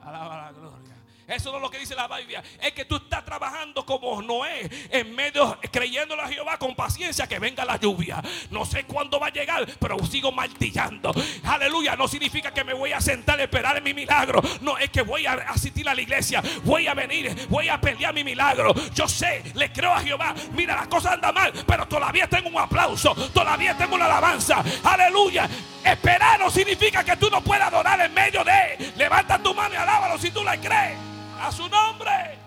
Alaba 0.01 0.45
la 0.45 0.51
gloria. 0.51 1.02
Eso 1.27 1.51
no 1.51 1.57
es 1.57 1.61
lo 1.61 1.69
que 1.69 1.79
dice 1.79 1.95
la 1.95 2.07
Biblia. 2.07 2.43
Es 2.61 2.73
que 2.73 2.83
tú 2.85 2.97
estás 2.97 3.23
trabajando 3.23 3.85
como 3.85 4.21
Noé, 4.21 4.69
en 4.89 5.15
medio, 5.15 5.57
creyéndole 5.71 6.21
a 6.21 6.27
Jehová 6.27 6.57
con 6.57 6.75
paciencia 6.75 7.27
que 7.27 7.39
venga 7.39 7.63
la 7.63 7.77
lluvia. 7.77 8.21
No 8.51 8.65
sé 8.65 8.83
cuándo 8.83 9.19
va 9.19 9.27
a 9.27 9.31
llegar, 9.31 9.65
pero 9.79 9.97
sigo 10.05 10.31
martillando. 10.31 11.13
Aleluya. 11.45 11.95
No 11.95 12.07
significa 12.07 12.53
que 12.53 12.63
me 12.63 12.73
voy 12.73 12.91
a 12.91 12.99
sentar 12.99 13.39
a 13.39 13.43
esperar 13.43 13.77
en 13.77 13.83
mi 13.83 13.93
milagro. 13.93 14.41
No, 14.61 14.77
es 14.77 14.89
que 14.89 15.01
voy 15.01 15.25
a 15.25 15.33
asistir 15.47 15.87
a 15.87 15.95
la 15.95 16.01
iglesia. 16.01 16.43
Voy 16.63 16.87
a 16.87 16.93
venir, 16.93 17.47
voy 17.49 17.69
a 17.69 17.79
pelear 17.79 18.13
mi 18.13 18.23
milagro. 18.23 18.73
Yo 18.93 19.07
sé, 19.07 19.43
le 19.55 19.71
creo 19.71 19.93
a 19.93 20.01
Jehová. 20.01 20.35
Mira, 20.51 20.75
las 20.75 20.87
cosas 20.87 21.13
andan 21.13 21.33
mal, 21.33 21.53
pero 21.65 21.87
todavía 21.87 22.27
tengo 22.27 22.49
un 22.49 22.57
aplauso. 22.57 23.15
Todavía 23.33 23.77
tengo 23.77 23.95
una 23.95 24.05
alabanza. 24.05 24.63
Aleluya. 24.83 25.49
Esperar 25.85 26.39
no 26.39 26.49
significa 26.49 27.03
que 27.03 27.15
tú 27.15 27.29
no 27.29 27.41
puedas 27.41 27.67
adorar 27.67 27.99
en 28.01 28.13
medio 28.13 28.43
de. 28.43 28.91
Levanta 28.97 29.39
tu 29.39 29.53
mano 29.53 29.73
y 29.73 29.77
alábalo 29.77 30.17
si 30.17 30.29
tú 30.31 30.43
le 30.43 30.59
crees 30.59 31.13
a 31.43 31.51
su 31.51 31.67
nombre. 31.67 32.37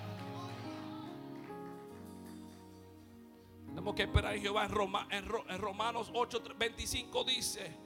Tenemos 3.67 3.95
que 3.95 4.05
esperar 4.05 4.35
en 4.35 4.41
Jehová 4.41 4.69
en, 5.11 5.59
Romanos 5.59 6.11
8, 6.15 6.43
25 6.57 7.25
dice, 7.25 7.77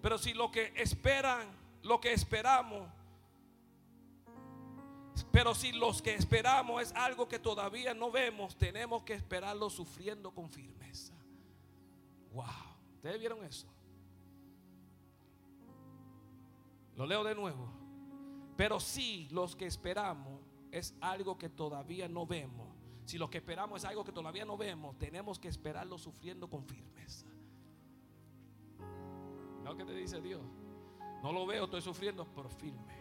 pero 0.00 0.16
si 0.16 0.32
lo 0.32 0.50
que 0.50 0.72
esperan, 0.76 1.46
lo 1.82 2.00
que 2.00 2.14
esperamos, 2.14 2.88
pero 5.30 5.54
si 5.54 5.72
los 5.72 6.00
que 6.00 6.14
esperamos 6.14 6.82
es 6.82 6.92
algo 6.92 7.28
que 7.28 7.38
todavía 7.38 7.92
no 7.92 8.10
vemos, 8.10 8.56
tenemos 8.56 9.02
que 9.02 9.12
esperarlo 9.12 9.68
sufriendo 9.68 10.32
con 10.32 10.48
firmeza. 10.48 11.12
Wow, 12.32 12.46
¿ustedes 12.94 13.18
vieron 13.18 13.44
eso? 13.44 13.68
Lo 16.96 17.04
leo 17.04 17.22
de 17.22 17.34
nuevo. 17.34 17.84
Pero 18.56 18.80
si 18.80 19.28
los 19.30 19.56
que 19.56 19.66
esperamos 19.66 20.40
es 20.74 20.92
algo 21.00 21.38
que 21.38 21.48
todavía 21.48 22.08
no 22.08 22.26
vemos, 22.26 22.66
si 23.04 23.16
lo 23.16 23.30
que 23.30 23.38
esperamos 23.38 23.82
es 23.82 23.88
algo 23.88 24.04
que 24.04 24.10
todavía 24.10 24.44
no 24.44 24.56
vemos, 24.56 24.98
tenemos 24.98 25.38
que 25.38 25.46
esperarlo 25.46 25.98
sufriendo 25.98 26.50
con 26.50 26.64
firmeza. 26.64 27.26
¿No 29.62 29.76
que 29.76 29.84
te 29.84 29.94
dice 29.94 30.20
Dios? 30.20 30.42
No 31.22 31.32
lo 31.32 31.46
veo, 31.46 31.64
estoy 31.64 31.80
sufriendo, 31.80 32.26
pero 32.34 32.48
firme. 32.48 32.92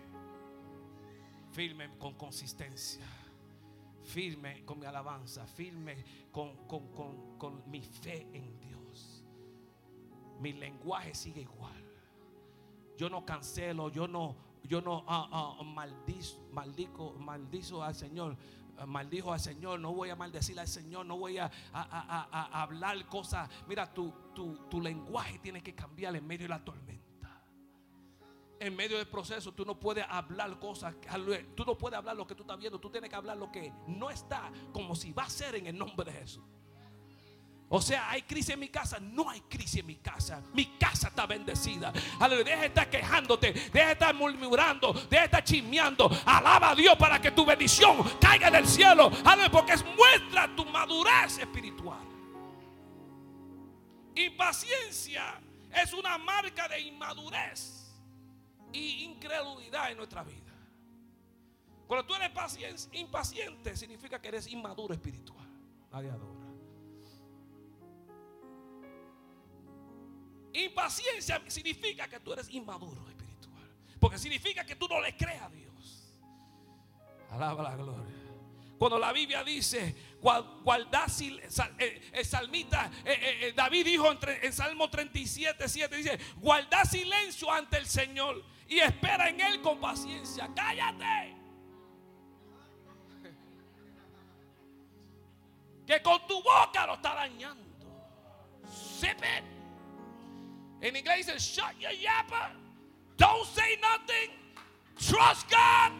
Firme 1.51 1.97
con 1.97 2.13
consistencia. 2.13 3.05
Firme 4.03 4.63
con 4.65 4.79
mi 4.79 4.85
alabanza. 4.85 5.47
Firme 5.47 6.03
con, 6.31 6.55
con 6.67 7.63
mi 7.69 7.81
fe 7.81 8.27
en 8.33 8.59
Dios. 8.59 9.25
Mi 10.39 10.53
lenguaje 10.53 11.15
sigue 11.15 11.41
igual. 11.41 11.83
Yo 12.97 13.09
no 13.09 13.25
cancelo, 13.25 13.89
yo 13.89 14.07
no 14.07 14.52
yo 14.63 14.81
no 14.81 15.03
uh, 15.07 15.61
uh, 15.61 15.63
maldizo, 15.63 16.39
maldizo 17.19 17.83
al 17.83 17.95
Señor, 17.95 18.37
uh, 18.81 18.85
maldijo 18.85 19.33
al 19.33 19.39
Señor, 19.39 19.79
no 19.79 19.93
voy 19.93 20.09
a 20.09 20.15
maldecir 20.15 20.59
al 20.59 20.67
Señor, 20.67 21.05
no 21.05 21.17
voy 21.17 21.37
a, 21.37 21.51
hablar 21.73 23.05
cosas. 23.07 23.49
Mira, 23.67 23.93
tu, 23.93 24.13
tu, 24.33 24.55
tu 24.69 24.81
lenguaje 24.81 25.39
tiene 25.39 25.61
que 25.61 25.75
cambiar 25.75 26.15
en 26.15 26.25
medio 26.25 26.45
de 26.45 26.49
la 26.49 26.63
tormenta 26.63 27.03
en 28.63 28.77
medio 28.77 28.97
del 28.97 29.07
proceso 29.07 29.51
tú 29.51 29.65
no 29.65 29.77
puedes 29.77 30.05
hablar 30.07 30.57
cosas, 30.57 30.95
tú 31.53 31.65
no 31.65 31.77
puedes 31.77 31.97
hablar 31.97 32.15
lo 32.15 32.25
que 32.25 32.33
tú 32.33 32.43
estás 32.43 32.57
viendo, 32.57 32.79
tú 32.79 32.89
tienes 32.89 33.09
que 33.09 33.15
hablar 33.17 33.35
lo 33.35 33.51
que 33.51 33.73
no 33.87 34.09
está, 34.09 34.49
como 34.71 34.95
si 34.95 35.11
va 35.11 35.23
a 35.23 35.29
ser 35.29 35.55
en 35.55 35.67
el 35.67 35.77
nombre 35.77 36.09
de 36.09 36.17
Jesús. 36.17 36.43
O 37.69 37.81
sea, 37.81 38.09
hay 38.09 38.21
crisis 38.21 38.51
en 38.51 38.59
mi 38.59 38.69
casa. 38.69 38.99
No 38.99 39.29
hay 39.29 39.41
crisis 39.41 39.79
en 39.79 39.87
mi 39.87 39.95
casa. 39.95 40.41
Mi 40.53 40.77
casa 40.77 41.07
está 41.07 41.25
bendecida. 41.25 41.91
Aleluya. 42.19 42.45
Deja 42.45 42.61
de 42.61 42.67
estar 42.67 42.89
quejándote. 42.89 43.51
Deja 43.51 43.87
de 43.87 43.91
estar 43.93 44.13
murmurando. 44.13 44.93
Deja 44.93 45.21
de 45.21 45.25
estar 45.25 45.43
chismeando. 45.43 46.09
Alaba 46.25 46.71
a 46.71 46.75
Dios 46.75 46.95
para 46.97 47.19
que 47.19 47.31
tu 47.31 47.45
bendición 47.45 48.03
caiga 48.19 48.51
del 48.51 48.67
cielo. 48.67 49.11
Porque 49.51 49.73
es 49.73 49.83
muestra 49.83 50.55
tu 50.55 50.65
madurez 50.65 51.39
espiritual. 51.39 52.07
Impaciencia 54.15 55.41
es 55.75 55.93
una 55.93 56.19
marca 56.19 56.67
de 56.67 56.79
inmadurez 56.79 57.91
y 58.71 59.05
incredulidad 59.05 59.89
en 59.89 59.97
nuestra 59.97 60.23
vida. 60.23 60.53
Cuando 61.87 62.05
tú 62.05 62.13
eres 62.15 62.89
impaciente, 62.93 63.75
significa 63.75 64.21
que 64.21 64.27
eres 64.27 64.47
inmaduro 64.47 64.93
espiritual. 64.93 65.47
Nadie 65.91 66.11
Impaciencia 70.53 71.41
significa 71.47 72.07
que 72.07 72.19
tú 72.19 72.33
eres 72.33 72.49
inmaduro 72.49 73.07
espiritual. 73.09 73.69
Porque 73.99 74.17
significa 74.17 74.63
que 74.65 74.75
tú 74.75 74.87
no 74.87 75.01
le 75.01 75.15
crees 75.17 75.41
a 75.41 75.49
Dios. 75.49 76.13
Alaba 77.31 77.63
la 77.63 77.75
gloria. 77.75 78.23
Cuando 78.77 78.99
la 78.99 79.13
Biblia 79.13 79.43
dice, 79.43 79.95
guardad 80.21 81.07
eh, 81.79 82.01
el 82.11 82.25
salmita, 82.25 82.91
eh, 83.05 83.39
eh, 83.41 83.53
David 83.55 83.85
dijo 83.85 84.11
en, 84.41 84.51
Salmo 84.51 84.89
37, 84.89 85.69
7, 85.69 85.95
dice, 85.95 86.19
guarda 86.37 86.83
silencio 86.83 87.49
ante 87.51 87.77
el 87.77 87.87
Señor 87.87 88.43
y 88.67 88.79
espera 88.79 89.29
en 89.29 89.39
Él 89.39 89.61
con 89.61 89.79
paciencia. 89.79 90.49
Cállate. 90.55 91.35
Que 95.87 96.01
con 96.01 96.25
tu 96.27 96.41
boca 96.41 96.87
lo 96.87 96.95
está 96.95 97.13
dañando. 97.13 97.63
It. 99.23 99.52
En 100.83 100.97
inglés 100.97 101.25
dice, 101.25 101.39
shut 101.39 101.79
your 101.79 101.93
yapper. 101.93 102.51
Don't 103.15 103.47
say 103.55 103.79
nothing. 103.81 104.31
Trust 104.99 105.49
God. 105.49 105.93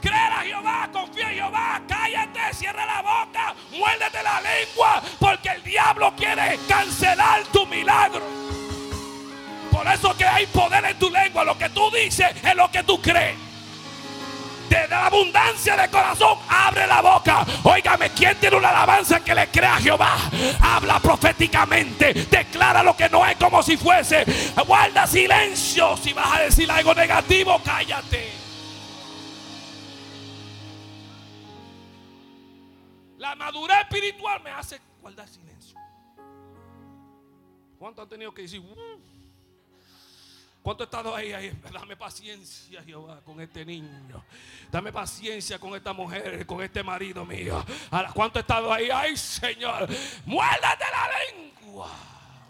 Creer 0.00 0.32
a 0.32 0.42
Jehová, 0.42 0.88
confía 0.90 1.28
en 1.28 1.36
Jehová, 1.36 1.82
cállate, 1.86 2.54
cierra 2.54 2.86
la 2.86 3.02
boca, 3.02 3.54
muérdete 3.70 4.20
la 4.22 4.40
lengua, 4.40 5.00
porque 5.20 5.50
el 5.50 5.62
diablo 5.62 6.12
quiere 6.16 6.58
cancelar 6.66 7.44
tu 7.52 7.66
milagro. 7.66 8.22
Por 9.70 9.86
eso 9.86 10.16
que 10.16 10.24
hay 10.24 10.46
poder 10.46 10.86
en 10.86 10.98
tu 10.98 11.08
lengua, 11.10 11.44
lo 11.44 11.56
que 11.56 11.68
tú 11.68 11.88
dices 11.90 12.34
es 12.42 12.56
lo 12.56 12.68
que 12.70 12.82
tú 12.82 13.00
crees 13.00 13.36
de 14.72 14.88
la 14.88 15.06
abundancia 15.06 15.76
de 15.76 15.88
corazón, 15.90 16.38
abre 16.48 16.86
la 16.86 17.02
boca. 17.02 17.44
Óigame, 17.64 18.10
¿quién 18.10 18.38
tiene 18.40 18.56
una 18.56 18.70
alabanza 18.70 19.20
que 19.20 19.34
le 19.34 19.48
crea 19.48 19.76
a 19.76 19.80
Jehová? 19.80 20.16
Habla 20.60 20.98
proféticamente, 20.98 22.14
declara 22.14 22.82
lo 22.82 22.96
que 22.96 23.08
no 23.10 23.26
es 23.26 23.36
como 23.36 23.62
si 23.62 23.76
fuese. 23.76 24.24
Guarda 24.66 25.06
silencio. 25.06 25.96
Si 25.98 26.12
vas 26.14 26.38
a 26.38 26.42
decir 26.42 26.70
algo 26.70 26.94
negativo, 26.94 27.60
cállate. 27.62 28.32
La 33.18 33.36
madurez 33.36 33.78
espiritual 33.80 34.42
me 34.42 34.50
hace 34.50 34.80
guardar 35.00 35.28
silencio. 35.28 35.78
¿Cuánto 37.78 38.02
han 38.02 38.08
tenido 38.08 38.32
que 38.32 38.42
decir? 38.42 38.60
Uh"? 38.60 39.21
¿Cuánto 40.62 40.84
he 40.84 40.86
estado 40.86 41.14
ahí, 41.14 41.32
ahí? 41.32 41.52
Dame 41.72 41.96
paciencia, 41.96 42.82
Jehová, 42.84 43.20
con 43.24 43.40
este 43.40 43.64
niño. 43.64 44.24
Dame 44.70 44.92
paciencia 44.92 45.58
con 45.58 45.74
esta 45.74 45.92
mujer, 45.92 46.46
con 46.46 46.62
este 46.62 46.82
marido 46.82 47.24
mío. 47.24 47.64
¿Cuánto 48.14 48.38
he 48.38 48.42
estado 48.42 48.72
ahí? 48.72 48.88
Ay, 48.92 49.16
Señor, 49.16 49.88
muérdate 50.24 50.84
la 50.92 51.08
lengua 51.18 51.90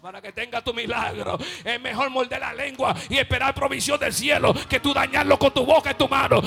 para 0.03 0.21
que 0.21 0.33
tenga 0.33 0.61
tu 0.61 0.75
milagro. 0.75 1.39
Es 1.65 1.81
mejor 1.81 2.11
morder 2.11 2.41
la 2.41 2.53
lengua 2.53 2.93
y 3.09 3.19
esperar 3.19 3.55
provisión 3.55 4.01
del 4.01 4.13
cielo 4.13 4.53
que 4.69 4.81
tú 4.81 4.93
dañarlo 4.93 5.39
con 5.39 5.55
tu 5.55 5.65
boca 5.65 5.93
y 5.93 5.95
tu 5.95 6.09
mano. 6.09 6.43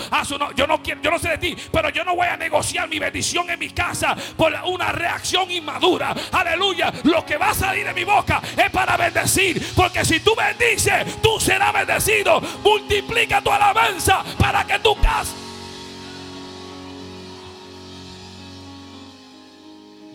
yo 0.54 0.68
no 0.68 0.84
quiero, 0.84 1.02
yo 1.02 1.10
no 1.10 1.18
sé 1.18 1.30
de 1.30 1.38
ti, 1.38 1.56
pero 1.72 1.88
yo 1.90 2.04
no 2.04 2.18
voy 2.18 2.28
a 2.28 2.36
negociar 2.36 2.90
mi 2.90 3.00
bendición 3.00 3.50
en 3.50 3.58
mi 3.58 3.70
casa 3.70 4.14
por 4.36 4.54
una 4.66 4.92
reacción 4.92 5.50
inmadura. 5.50 6.14
Aleluya. 6.34 6.92
Lo 7.04 7.26
que 7.26 7.38
va 7.38 7.52
a 7.52 7.54
salir 7.54 7.86
de 7.86 7.94
mi 7.94 8.04
boca 8.04 8.42
es 8.58 8.70
para 8.72 8.98
bendecir, 8.98 9.66
porque 9.74 10.04
si 10.04 10.20
tú 10.20 10.36
bendices, 10.36 11.22
tú 11.22 11.40
serás 11.40 11.72
bendecido. 11.72 12.42
Multiplica 12.62 13.42
tu 13.42 13.52
alabanza 13.52 14.22
para 14.38 14.66
que 14.68 14.80
tu 14.80 15.00
casa 15.00 15.34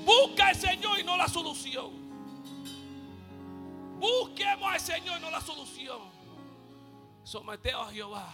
Busca 0.05 0.49
al 0.49 0.57
Señor 0.57 0.99
y 0.99 1.05
no 1.05 1.17
la 1.17 1.29
solución. 1.29 2.00
Busquemos 4.01 4.73
al 4.73 4.81
Señor, 4.81 5.21
no 5.21 5.31
la 5.31 5.43
solución. 5.43 6.01
Someteo 7.23 7.83
a 7.83 7.93
Jehová. 7.93 8.33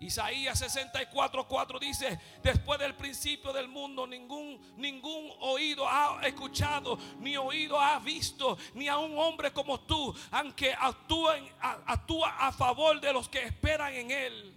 Isaías 0.00 0.56
64, 0.60 1.48
4 1.48 1.78
dice, 1.80 2.20
después 2.40 2.78
del 2.78 2.94
principio 2.94 3.52
del 3.52 3.66
mundo 3.66 4.06
ningún, 4.06 4.60
ningún 4.76 5.32
oído 5.40 5.88
ha 5.88 6.20
escuchado, 6.24 6.96
ni 7.18 7.36
oído 7.36 7.80
ha 7.80 7.98
visto, 7.98 8.56
ni 8.74 8.86
a 8.86 8.96
un 8.96 9.18
hombre 9.18 9.52
como 9.52 9.80
tú, 9.80 10.14
aunque 10.30 10.72
actúa, 10.72 11.34
actúa 11.60 12.46
a 12.46 12.52
favor 12.52 13.00
de 13.00 13.12
los 13.12 13.28
que 13.28 13.42
esperan 13.42 13.92
en 13.92 14.10
él. 14.12 14.54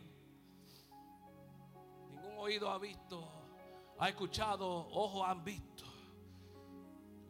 Ningún 2.11 2.37
oído 2.37 2.69
ha 2.69 2.77
visto, 2.77 3.27
ha 3.97 4.09
escuchado, 4.09 4.87
ojos 4.91 5.27
han 5.27 5.43
visto 5.43 5.85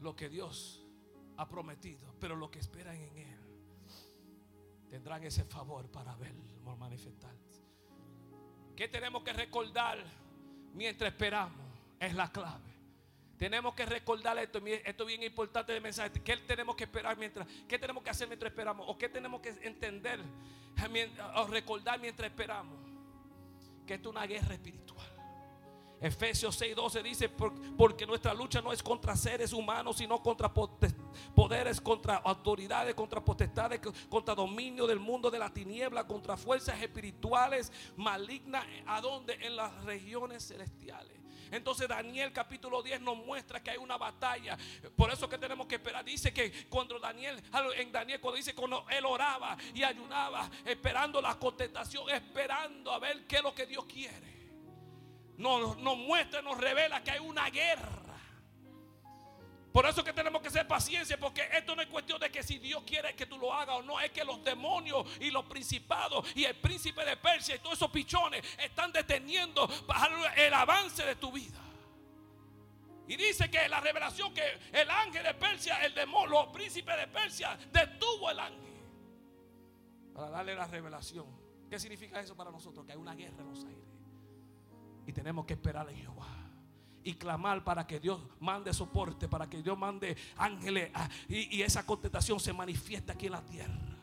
lo 0.02 0.14
que 0.14 0.28
Dios 0.28 0.81
ha 1.42 1.48
prometido, 1.48 2.14
pero 2.20 2.36
los 2.36 2.50
que 2.50 2.60
esperan 2.60 2.96
en 2.96 3.18
Él 3.18 3.40
tendrán 4.90 5.24
ese 5.24 5.44
favor 5.44 5.90
para 5.90 6.16
verlo 6.16 6.52
manifestarse. 6.78 7.62
¿Qué 8.76 8.88
tenemos 8.88 9.24
que 9.24 9.34
recordar 9.34 9.98
mientras 10.74 11.12
esperamos? 11.12 11.66
Es 12.00 12.14
la 12.14 12.32
clave. 12.32 12.72
Tenemos 13.38 13.74
que 13.74 13.86
recordar 13.86 14.38
esto, 14.38 14.60
esto 14.66 15.04
es 15.04 15.08
bien 15.08 15.24
importante 15.24 15.74
de 15.74 15.82
mensaje. 15.82 16.12
¿Qué 16.24 16.38
tenemos 16.38 16.76
que 16.76 16.84
esperar 16.84 17.18
mientras? 17.18 17.48
¿Qué 17.68 17.80
tenemos 17.80 18.04
que 18.04 18.10
hacer 18.10 18.28
mientras 18.28 18.52
esperamos? 18.52 18.86
¿O 18.88 18.98
qué 18.98 19.10
tenemos 19.10 19.42
que 19.42 19.50
entender 19.62 20.20
o 21.36 21.48
recordar 21.48 22.00
mientras 22.00 22.30
esperamos? 22.30 22.80
Que 23.86 23.96
esto 23.96 24.10
es 24.10 24.16
una 24.16 24.26
guerra 24.26 24.54
espiritual. 24.54 25.11
Efesios 26.02 26.60
6:12 26.60 27.04
dice, 27.04 27.30
porque 27.30 28.08
nuestra 28.08 28.34
lucha 28.34 28.60
no 28.60 28.74
es 28.74 28.82
contra 28.82 29.16
seres 29.16 29.54
humanos, 29.54 29.98
sino 29.98 30.22
contra 30.24 30.52
poderes, 30.52 31.80
contra 31.80 32.16
autoridades, 32.16 32.96
contra 32.96 33.24
potestades, 33.24 33.80
contra 34.10 34.34
dominio 34.34 34.88
del 34.88 35.00
mundo 35.00 35.30
de 35.30 35.38
la 35.38 35.54
tiniebla, 35.54 36.08
contra 36.08 36.36
fuerzas 36.36 36.82
espirituales 36.82 37.72
malignas, 37.98 38.66
¿a 38.88 39.00
dónde? 39.00 39.38
En 39.42 39.56
las 39.56 39.84
regiones 39.84 40.48
celestiales. 40.48 41.20
Entonces 41.52 41.88
Daniel 41.88 42.34
capítulo 42.34 42.82
10 42.82 43.02
nos 43.02 43.18
muestra 43.18 43.62
que 43.62 43.70
hay 43.70 43.78
una 43.78 43.98
batalla. 43.98 44.58
Por 44.96 45.12
eso 45.12 45.30
que 45.30 45.38
tenemos 45.38 45.68
que 45.68 45.76
esperar. 45.76 46.04
Dice 46.04 46.34
que 46.34 46.68
cuando 46.68 46.98
Daniel, 46.98 47.40
en 47.76 47.92
Daniel 47.92 48.20
cuando 48.20 48.38
dice 48.38 48.56
cuando 48.56 48.86
él 48.90 49.06
oraba 49.06 49.56
y 49.76 49.84
ayunaba, 49.84 50.50
esperando 50.66 51.22
la 51.22 51.38
contestación, 51.38 52.10
esperando 52.10 52.92
a 52.92 52.98
ver 52.98 53.28
qué 53.28 53.36
es 53.36 53.44
lo 53.44 53.54
que 53.54 53.68
Dios 53.68 53.86
quiere 53.86 54.41
nos, 55.38 55.78
muestra, 55.98 56.42
nos 56.42 56.58
revela 56.58 57.04
que 57.04 57.12
hay 57.12 57.20
una 57.20 57.50
guerra. 57.50 58.02
Por 59.72 59.86
eso 59.86 60.04
que 60.04 60.12
tenemos 60.12 60.42
que 60.42 60.50
ser 60.50 60.68
paciencia, 60.68 61.18
porque 61.18 61.48
esto 61.54 61.76
no 61.76 61.82
es 61.82 61.88
cuestión 61.88 62.20
de 62.20 62.30
que 62.30 62.44
si 62.44 62.60
Dios 62.60 62.84
quiere 62.86 63.16
que 63.16 63.26
tú 63.26 63.38
lo 63.38 63.54
hagas 63.54 63.78
o 63.78 63.82
no, 63.82 64.02
es 64.02 64.12
que 64.12 64.26
los 64.26 64.44
demonios 64.44 65.08
y 65.22 65.32
los 65.32 65.46
principados 65.46 66.28
y 66.36 66.44
el 66.44 66.56
príncipe 66.58 67.06
de 67.06 67.16
Persia 67.16 67.56
y 67.56 67.60
todos 67.60 67.78
esos 67.78 67.90
pichones 67.90 68.44
están 68.58 68.92
deteniendo 68.92 69.70
el 70.36 70.54
avance 70.54 71.06
de 71.06 71.16
tu 71.16 71.32
vida. 71.32 71.60
Y 73.08 73.16
dice 73.16 73.50
que 73.50 73.68
la 73.70 73.80
revelación 73.80 74.34
que 74.34 74.60
el 74.74 74.90
ángel 74.90 75.24
de 75.24 75.34
Persia, 75.36 75.84
el 75.86 75.94
demonio, 75.94 76.30
los 76.30 76.48
príncipes 76.48 76.98
de 76.98 77.08
Persia, 77.08 77.58
detuvo 77.72 78.30
el 78.30 78.40
ángel 78.40 78.72
para 80.14 80.30
darle 80.30 80.56
la 80.56 80.68
revelación. 80.68 81.26
¿Qué 81.70 81.80
significa 81.80 82.20
eso 82.20 82.36
para 82.36 82.52
nosotros? 82.52 82.86
Que 82.86 82.92
hay 82.92 82.98
una 82.98 83.16
guerra 83.16 83.42
en 83.42 83.50
los 83.50 83.64
aires. 83.64 84.01
Y 85.06 85.14
tenemos 85.14 85.46
que 85.46 85.54
esperar 85.54 85.90
en 85.90 85.98
Jehová. 85.98 86.28
Y 87.04 87.16
clamar 87.16 87.64
para 87.64 87.88
que 87.88 88.00
Dios 88.00 88.22
mande 88.40 88.74
soporte, 88.74 89.28
para 89.28 89.50
que 89.50 89.62
Dios 89.62 89.78
mande 89.78 90.16
ángeles. 90.38 90.92
Ah, 90.94 91.10
y, 91.28 91.62
esa 91.62 91.86
contestación 91.86 92.40
se 92.40 92.54
manifiesta 92.54 93.14
aquí 93.14 93.26
en 93.26 93.32
la 93.32 93.42
tierra. 93.42 93.98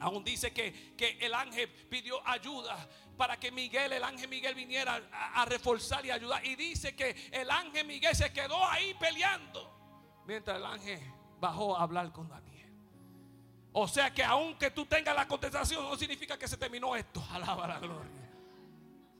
Aún 0.00 0.24
dice 0.24 0.52
que, 0.52 0.94
que, 0.96 1.18
el 1.20 1.34
ángel 1.34 1.68
pidió 1.68 2.26
ayuda 2.26 2.88
para 3.16 3.38
que 3.38 3.52
Miguel, 3.52 3.92
el 3.92 4.02
ángel 4.02 4.28
Miguel 4.28 4.54
viniera 4.54 5.00
a, 5.12 5.42
a, 5.42 5.44
reforzar 5.44 6.04
y 6.06 6.10
ayudar. 6.10 6.44
Y 6.44 6.56
dice 6.56 6.96
que 6.96 7.14
el 7.30 7.50
ángel 7.50 7.86
Miguel 7.86 8.16
se 8.16 8.32
quedó 8.32 8.64
ahí 8.68 8.94
peleando. 8.94 10.22
Mientras 10.26 10.56
el 10.56 10.64
ángel 10.64 11.00
bajó 11.38 11.76
a 11.76 11.82
hablar 11.82 12.10
con 12.12 12.28
Daniel. 12.28 12.52
O 13.72 13.88
sea 13.88 14.12
que 14.12 14.22
aunque 14.22 14.70
tú 14.70 14.84
tengas 14.86 15.16
la 15.16 15.26
contestación, 15.26 15.82
no 15.82 15.96
significa 15.96 16.38
que 16.38 16.46
se 16.46 16.56
terminó 16.56 16.94
esto. 16.94 17.22
Alaba 17.32 17.66
la 17.66 17.78
gloria. 17.78 18.11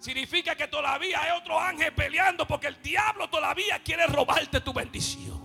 Significa 0.03 0.57
que 0.57 0.67
todavía 0.67 1.23
hay 1.23 1.39
otro 1.39 1.57
ángel 1.61 1.95
peleando 1.95 2.45
porque 2.45 2.67
el 2.67 2.83
diablo 2.83 3.31
todavía 3.31 3.81
quiere 3.85 4.05
robarte 4.09 4.61
tu 4.61 4.73
bendición. 4.73 5.41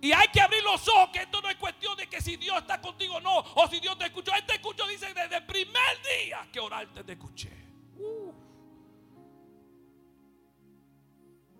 Y 0.00 0.10
hay 0.10 0.26
que 0.32 0.40
abrir 0.40 0.60
los 0.64 0.88
ojos, 0.88 1.10
que 1.12 1.20
esto 1.20 1.40
no 1.40 1.48
es 1.48 1.54
cuestión 1.54 1.96
de 1.96 2.08
que 2.08 2.20
si 2.20 2.36
Dios 2.36 2.56
está 2.58 2.80
contigo 2.80 3.14
o 3.14 3.20
no, 3.20 3.38
o 3.38 3.68
si 3.68 3.78
Dios 3.78 3.96
te 3.96 4.06
escuchó. 4.06 4.32
Él 4.34 4.44
te 4.44 4.54
escuchó, 4.54 4.88
dice, 4.88 5.14
desde 5.14 5.36
el 5.36 5.46
primer 5.46 6.02
día 6.02 6.48
que 6.52 6.58
orarte 6.58 7.04
te 7.04 7.12
escuché. 7.12 7.52
Uh. 7.96 8.32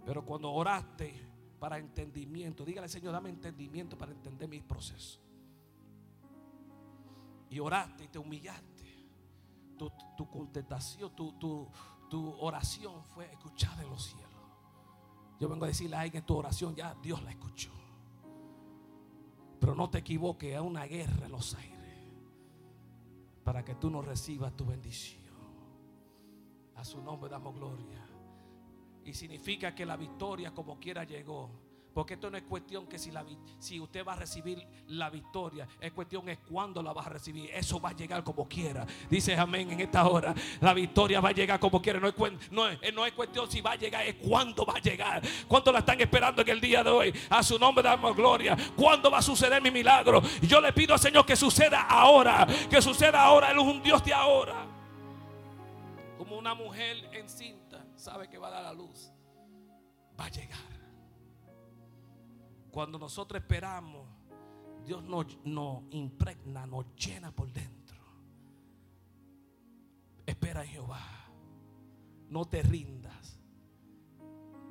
Pero 0.05 0.25
cuando 0.25 0.51
oraste 0.51 1.15
para 1.61 1.79
entendimiento, 1.79 2.65
dígale 2.65 2.89
Señor, 2.89 3.13
dame 3.13 3.31
entendimiento 3.31 3.97
para 3.97 4.11
entender 4.11 4.49
mis 4.49 4.65
procesos. 4.65 5.21
Y 7.51 7.61
oraste 7.61 8.03
y 8.03 8.09
te 8.09 8.19
humillaste 8.19 8.72
tu, 10.23 10.29
contestación, 10.29 11.15
tu, 11.15 11.33
tu, 12.09 12.35
oración 12.41 13.03
fue 13.15 13.27
escuchada 13.27 13.83
en 13.83 13.91
los 13.91 14.05
cielos. 14.05 14.31
Yo 15.41 15.49
vengo 15.49 15.65
a 15.65 15.69
decirle 15.69 15.97
a 15.97 16.01
alguien, 16.01 16.25
tu 16.25 16.37
oración 16.37 16.75
ya 16.75 16.95
Dios 17.03 17.23
la 17.23 17.31
escuchó. 17.31 17.71
Pero 19.59 19.75
no 19.75 19.91
te 19.91 19.99
equivoques, 19.99 20.55
es 20.55 20.61
una 20.61 20.85
guerra 20.85 21.27
en 21.27 21.33
los 21.33 21.55
aires. 21.55 21.73
Para 23.45 23.65
que 23.65 23.75
tú 23.75 23.91
no 23.91 24.03
recibas 24.03 24.57
tu 24.57 24.65
bendición. 24.65 25.23
A 26.77 26.85
su 26.85 27.03
nombre 27.03 27.31
damos 27.31 27.55
gloria. 27.55 28.07
Y 29.05 29.15
significa 29.15 29.75
que 29.75 29.85
la 29.85 29.97
victoria 29.97 30.53
como 30.55 30.79
quiera 30.79 31.05
llegó. 31.05 31.51
Porque 31.95 32.15
esto 32.15 32.31
no 32.31 32.39
es 32.39 32.45
cuestión 32.45 32.87
que 32.87 32.99
si, 32.99 33.11
la, 33.11 33.25
si 33.59 33.79
usted 33.79 34.05
va 34.05 34.15
a 34.15 34.17
recibir 34.17 34.67
la 34.89 35.11
victoria, 35.11 35.69
es 35.81 35.93
cuestión 35.93 36.29
es 36.29 36.39
cuándo 36.39 36.83
la 36.83 36.93
va 36.93 37.03
a 37.03 37.09
recibir. 37.09 37.51
Eso 37.53 37.81
va 37.81 37.91
a 37.91 37.93
llegar 37.93 38.25
como 38.25 38.49
quiera. 38.49 38.87
Dice 39.11 39.37
amén 39.37 39.71
en 39.71 39.81
esta 39.81 40.07
hora. 40.09 40.35
La 40.61 40.73
victoria 40.73 41.21
va 41.21 41.29
a 41.29 41.33
llegar 41.33 41.61
como 41.61 41.83
quiera. 41.83 42.01
No 42.01 42.09
es, 42.09 42.15
no, 42.51 42.65
no 42.95 43.07
es 43.07 43.13
cuestión 43.13 43.51
si 43.51 43.61
va 43.61 43.73
a 43.73 43.77
llegar, 43.77 44.07
es 44.07 44.15
cuándo 44.15 44.65
va 44.65 44.75
a 44.77 44.81
llegar. 44.81 45.23
¿Cuánto 45.47 45.71
la 45.71 45.81
están 45.81 46.01
esperando 46.01 46.41
en 46.43 46.49
el 46.49 46.61
día 46.61 46.83
de 46.83 46.91
hoy? 46.91 47.15
A 47.29 47.43
su 47.43 47.59
nombre 47.59 47.83
damos 47.83 48.17
gloria. 48.17 48.57
¿Cuándo 48.75 49.11
va 49.11 49.19
a 49.19 49.23
suceder 49.23 49.61
mi 49.61 49.71
milagro? 49.71 50.23
Yo 50.43 50.61
le 50.61 50.73
pido 50.73 50.95
al 50.95 51.01
Señor 51.01 51.27
que 51.27 51.37
suceda 51.37 51.83
ahora. 51.83 52.47
Que 52.71 52.81
suceda 52.81 53.23
ahora. 53.23 53.51
Él 53.51 53.59
es 53.59 53.65
un 53.65 53.83
Dios 53.83 54.03
de 54.03 54.15
ahora. 54.15 54.67
Como 56.17 56.39
una 56.39 56.55
mujer 56.55 57.11
encinta 57.13 57.85
sabe 57.97 58.29
que 58.31 58.39
va 58.39 58.49
a 58.49 58.51
dar 58.51 58.63
la 58.63 58.73
luz. 58.73 59.13
Va 60.19 60.25
a 60.25 60.31
llegar. 60.31 60.72
Cuando 62.73 62.99
nosotros 62.99 63.43
esperamos, 63.43 64.09
Dios 64.87 65.05
nos, 65.05 65.27
impregna, 65.91 66.67
nos 66.67 66.87
llena 66.97 67.31
por 67.31 67.53
dentro. 67.53 67.99
Espera 70.25 70.65
en 70.65 70.71
Jehová. 70.71 71.07
No 72.31 72.47
te 72.47 72.63
rindas. 72.63 73.39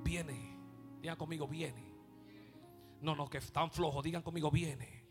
Viene. 0.04 0.58
Digan 1.00 1.16
conmigo, 1.16 1.48
viene. 1.48 1.94
No, 3.02 3.16
no, 3.16 3.30
que 3.30 3.38
están 3.38 3.70
flojos. 3.70 4.04
Digan 4.04 4.24
conmigo, 4.24 4.50
viene. 4.50 5.06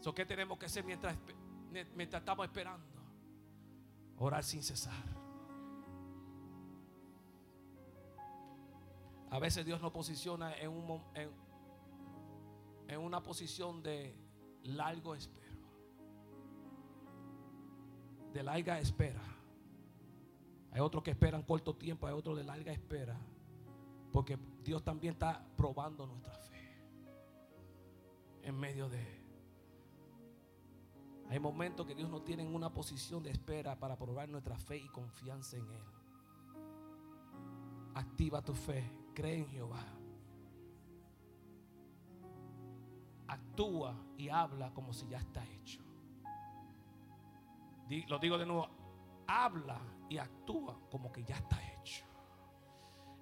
So, 0.00 0.14
¿Qué 0.14 0.26
tenemos 0.26 0.58
que 0.58 0.66
hacer 0.66 0.84
mientras, 0.84 1.16
estamos 1.98 2.44
esperando? 2.44 3.00
Orar 4.18 4.44
sin 4.44 4.62
cesar. 4.62 5.16
A 9.30 9.38
veces 9.38 9.64
Dios 9.64 9.80
nos 9.80 9.90
posiciona 9.90 10.54
en 10.54 10.70
un, 10.70 11.02
en, 11.14 11.45
en 12.88 13.00
una 13.00 13.22
posición 13.22 13.82
de 13.82 14.14
largo 14.64 15.14
espero. 15.14 15.56
De 18.32 18.42
larga 18.42 18.78
espera. 18.78 19.22
Hay 20.72 20.80
otros 20.80 21.02
que 21.02 21.10
esperan 21.10 21.42
corto 21.42 21.74
tiempo, 21.74 22.06
hay 22.06 22.12
otros 22.12 22.36
de 22.36 22.44
larga 22.44 22.72
espera. 22.72 23.16
Porque 24.12 24.38
Dios 24.62 24.82
también 24.82 25.14
está 25.14 25.44
probando 25.56 26.06
nuestra 26.06 26.34
fe. 26.34 26.56
En 28.42 28.58
medio 28.58 28.88
de... 28.88 29.26
Hay 31.28 31.40
momentos 31.40 31.86
que 31.86 31.94
Dios 31.94 32.08
nos 32.08 32.24
tiene 32.24 32.44
en 32.44 32.54
una 32.54 32.72
posición 32.72 33.22
de 33.22 33.30
espera 33.30 33.78
para 33.78 33.96
probar 33.96 34.28
nuestra 34.28 34.56
fe 34.56 34.76
y 34.76 34.88
confianza 34.88 35.56
en 35.56 35.68
Él. 35.70 35.82
Activa 37.94 38.42
tu 38.42 38.54
fe, 38.54 38.88
cree 39.14 39.38
en 39.38 39.48
Jehová. 39.48 39.95
Actúa 43.28 43.94
y 44.16 44.28
habla 44.28 44.72
como 44.72 44.92
si 44.92 45.06
ya 45.08 45.18
está 45.18 45.44
hecho. 45.46 45.80
Lo 48.08 48.18
digo 48.18 48.36
de 48.36 48.46
nuevo, 48.46 48.68
habla 49.26 49.80
y 50.08 50.18
actúa 50.18 50.78
como 50.90 51.12
que 51.12 51.24
ya 51.24 51.36
está 51.36 51.56
hecho. 51.74 52.04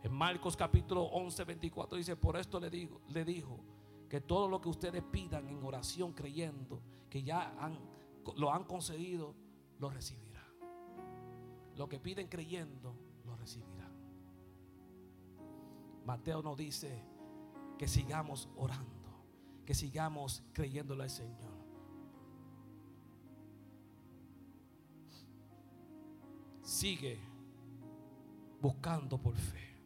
En 0.03 0.13
Marcos 0.13 0.57
capítulo 0.57 1.03
11, 1.05 1.45
24 1.45 1.99
dice, 1.99 2.17
por 2.17 2.37
esto 2.37 2.61
le, 2.61 2.71
digo, 2.71 3.01
le 3.09 3.25
dijo 3.25 3.59
que 4.09 4.21
todo 4.21 4.49
lo 4.49 4.61
que 4.61 4.69
ustedes 4.69 5.03
pidan 5.03 5.49
en 5.49 5.63
oración 5.65 6.13
creyendo 6.13 6.83
que 7.09 7.23
ya 7.23 7.55
lo 8.37 8.53
han 8.53 8.65
concedido, 8.65 9.35
lo 9.79 9.91
recibirán. 9.91 10.45
Lo 11.77 11.89
que 11.89 11.99
piden 11.99 12.29
creyendo, 12.29 12.95
lo 13.25 13.37
recibirán. 13.37 13.93
Mateo 16.05 16.43
nos 16.43 16.57
dice 16.57 17.03
que 17.79 17.89
sigamos 17.89 18.49
orando 18.57 19.04
que 19.65 19.75
sigamos 19.75 20.43
creyéndole 20.53 21.05
al 21.05 21.11
Señor. 21.11 21.53
Sigue 26.63 27.19
buscando 28.61 29.19
por 29.19 29.37
fe. 29.37 29.77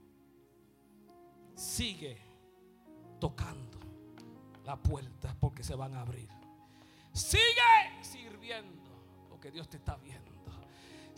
Sigue 1.55 2.19
tocando 3.19 3.79
la 4.65 4.81
puerta 4.81 5.35
porque 5.41 5.65
se 5.65 5.75
van 5.75 5.95
a 5.95 6.01
abrir. 6.01 6.29
Sigue 7.13 8.03
sirviendo 8.03 9.27
porque 9.29 9.51
Dios 9.51 9.69
te 9.69 9.77
está 9.77 9.97
viendo. 9.97 10.29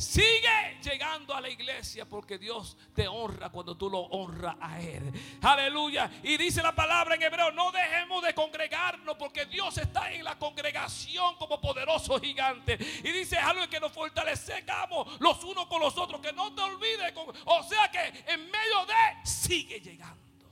Sigue 0.00 0.78
llegando 0.82 1.34
a 1.34 1.42
la 1.42 1.50
iglesia 1.50 2.08
porque 2.08 2.38
Dios 2.38 2.74
te 2.94 3.06
honra 3.06 3.50
cuando 3.50 3.76
tú 3.76 3.90
lo 3.90 3.98
honras 3.98 4.56
a 4.58 4.80
Él. 4.80 5.12
Aleluya. 5.42 6.10
Y 6.22 6.38
dice 6.38 6.62
la 6.62 6.74
palabra 6.74 7.16
en 7.16 7.22
hebreo, 7.22 7.52
no 7.52 7.70
dejemos 7.70 8.24
de 8.24 8.32
congregarnos 8.32 9.16
porque 9.18 9.44
Dios 9.44 9.76
está 9.76 10.10
en 10.10 10.24
la 10.24 10.38
congregación 10.38 11.36
como 11.36 11.60
poderoso 11.60 12.18
gigante. 12.18 12.78
Y 13.04 13.12
dice 13.12 13.36
algo 13.36 13.68
que 13.68 13.78
nos 13.78 13.92
fortalecemos 13.92 15.20
los 15.20 15.44
unos 15.44 15.66
con 15.66 15.82
los 15.82 15.94
otros, 15.98 16.18
que 16.22 16.32
no 16.32 16.54
te 16.54 16.62
olvides. 16.62 17.12
o 17.44 17.62
sea 17.62 17.90
que 17.90 18.24
en 18.32 18.50
medio 18.50 18.86
de, 18.86 19.26
sigue 19.26 19.80
llegando 19.80 20.46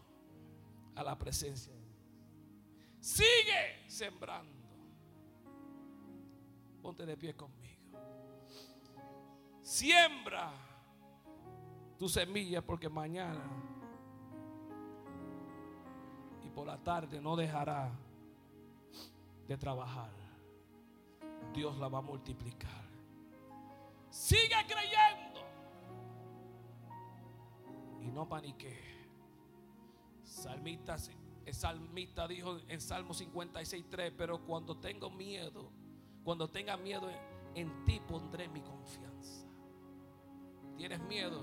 a 0.95 1.03
la 1.03 1.17
presencia. 1.17 1.73
Sigue 3.01 3.85
sembrando. 3.87 4.53
Ponte 6.83 7.07
de 7.07 7.17
pie 7.17 7.35
conmigo. 7.35 7.68
Siembra 9.69 10.51
tu 11.99 12.09
semilla 12.09 12.65
porque 12.65 12.89
mañana 12.89 13.45
y 16.43 16.49
por 16.49 16.67
la 16.67 16.83
tarde 16.83 17.21
no 17.21 17.37
dejará 17.37 17.93
de 19.47 19.59
trabajar. 19.59 20.11
Dios 21.53 21.77
la 21.77 21.89
va 21.89 21.99
a 21.99 22.01
multiplicar. 22.01 22.83
Sigue 24.09 24.57
creyendo 24.67 25.41
y 28.01 28.11
no 28.11 28.27
panique. 28.27 28.75
Salmista, 30.23 30.97
el 31.45 31.55
salmista 31.55 32.27
dijo 32.27 32.57
en 32.69 32.81
Salmo 32.81 33.13
56.3, 33.13 34.15
pero 34.17 34.43
cuando 34.47 34.79
tengo 34.79 35.11
miedo, 35.11 35.71
cuando 36.25 36.49
tenga 36.49 36.79
miedo 36.79 37.11
en 37.55 37.85
ti 37.85 38.01
pondré 38.01 38.49
mi 38.49 38.63
confianza 38.63 39.08
tienes 40.79 41.01
miedo 41.01 41.43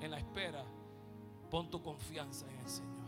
en 0.00 0.10
la 0.10 0.18
espera, 0.18 0.64
pon 1.50 1.70
tu 1.70 1.80
confianza 1.80 2.50
en 2.50 2.58
el 2.58 2.68
Señor. 2.68 3.06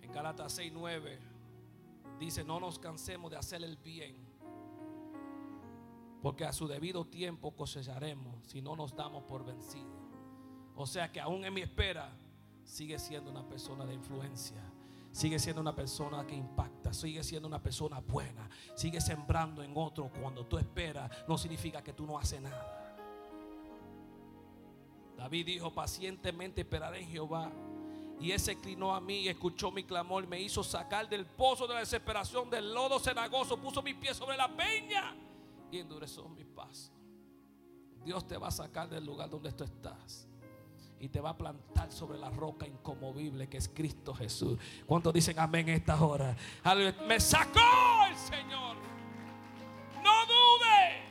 En 0.00 0.10
Galatas 0.10 0.58
6:9 0.58 1.18
dice, 2.18 2.42
no 2.44 2.58
nos 2.58 2.78
cansemos 2.78 3.30
de 3.30 3.36
hacer 3.36 3.62
el 3.62 3.76
bien, 3.76 4.16
porque 6.22 6.46
a 6.46 6.52
su 6.52 6.66
debido 6.66 7.04
tiempo 7.04 7.54
cosecharemos 7.54 8.46
si 8.46 8.62
no 8.62 8.74
nos 8.74 8.96
damos 8.96 9.24
por 9.24 9.44
vencidos. 9.44 9.92
O 10.74 10.86
sea 10.86 11.12
que 11.12 11.20
aún 11.20 11.44
en 11.44 11.52
mi 11.52 11.60
espera 11.60 12.10
sigue 12.64 12.98
siendo 12.98 13.30
una 13.30 13.46
persona 13.46 13.84
de 13.84 13.92
influencia 13.92 14.62
sigue 15.16 15.38
siendo 15.38 15.62
una 15.62 15.74
persona 15.74 16.26
que 16.26 16.34
impacta, 16.34 16.92
sigue 16.92 17.24
siendo 17.24 17.48
una 17.48 17.62
persona 17.62 18.00
buena, 18.00 18.50
sigue 18.74 19.00
sembrando 19.00 19.62
en 19.62 19.72
otro. 19.74 20.10
Cuando 20.20 20.44
tú 20.44 20.58
esperas, 20.58 21.10
no 21.26 21.38
significa 21.38 21.82
que 21.82 21.94
tú 21.94 22.04
no 22.04 22.18
haces 22.18 22.42
nada. 22.42 22.94
David 25.16 25.46
dijo, 25.46 25.72
pacientemente 25.72 26.60
esperaré 26.60 27.00
en 27.00 27.08
Jehová. 27.08 27.50
Y 28.20 28.30
él 28.30 28.38
se 28.38 28.52
inclinó 28.52 28.94
a 28.94 29.00
mí 29.00 29.26
escuchó 29.26 29.70
mi 29.70 29.84
clamor 29.84 30.26
me 30.26 30.38
hizo 30.38 30.62
sacar 30.62 31.08
del 31.08 31.24
pozo 31.24 31.66
de 31.66 31.72
la 31.72 31.80
desesperación, 31.80 32.50
del 32.50 32.74
lodo 32.74 32.98
cenagoso, 32.98 33.56
puso 33.58 33.82
mis 33.82 33.94
pies 33.94 34.18
sobre 34.18 34.36
la 34.36 34.54
peña 34.54 35.16
y 35.70 35.78
endureció 35.78 36.28
mis 36.28 36.44
pasos. 36.44 36.92
Dios 38.04 38.26
te 38.26 38.36
va 38.36 38.48
a 38.48 38.50
sacar 38.52 38.90
del 38.90 39.06
lugar 39.06 39.30
donde 39.30 39.50
tú 39.52 39.64
estás 39.64 40.28
y 41.00 41.08
te 41.08 41.20
va 41.20 41.30
a 41.30 41.36
plantar 41.36 41.92
sobre 41.92 42.18
la 42.18 42.30
roca 42.30 42.66
incomovible 42.66 43.48
que 43.48 43.58
es 43.58 43.68
Cristo 43.68 44.14
Jesús. 44.14 44.58
¿Cuántos 44.86 45.12
dicen 45.12 45.38
amén 45.38 45.68
en 45.68 45.76
esta 45.76 46.00
hora? 46.02 46.36
Me 47.06 47.20
sacó 47.20 47.60
el 48.08 48.16
Señor. 48.16 48.76
No 50.02 50.26
dude. 50.26 51.06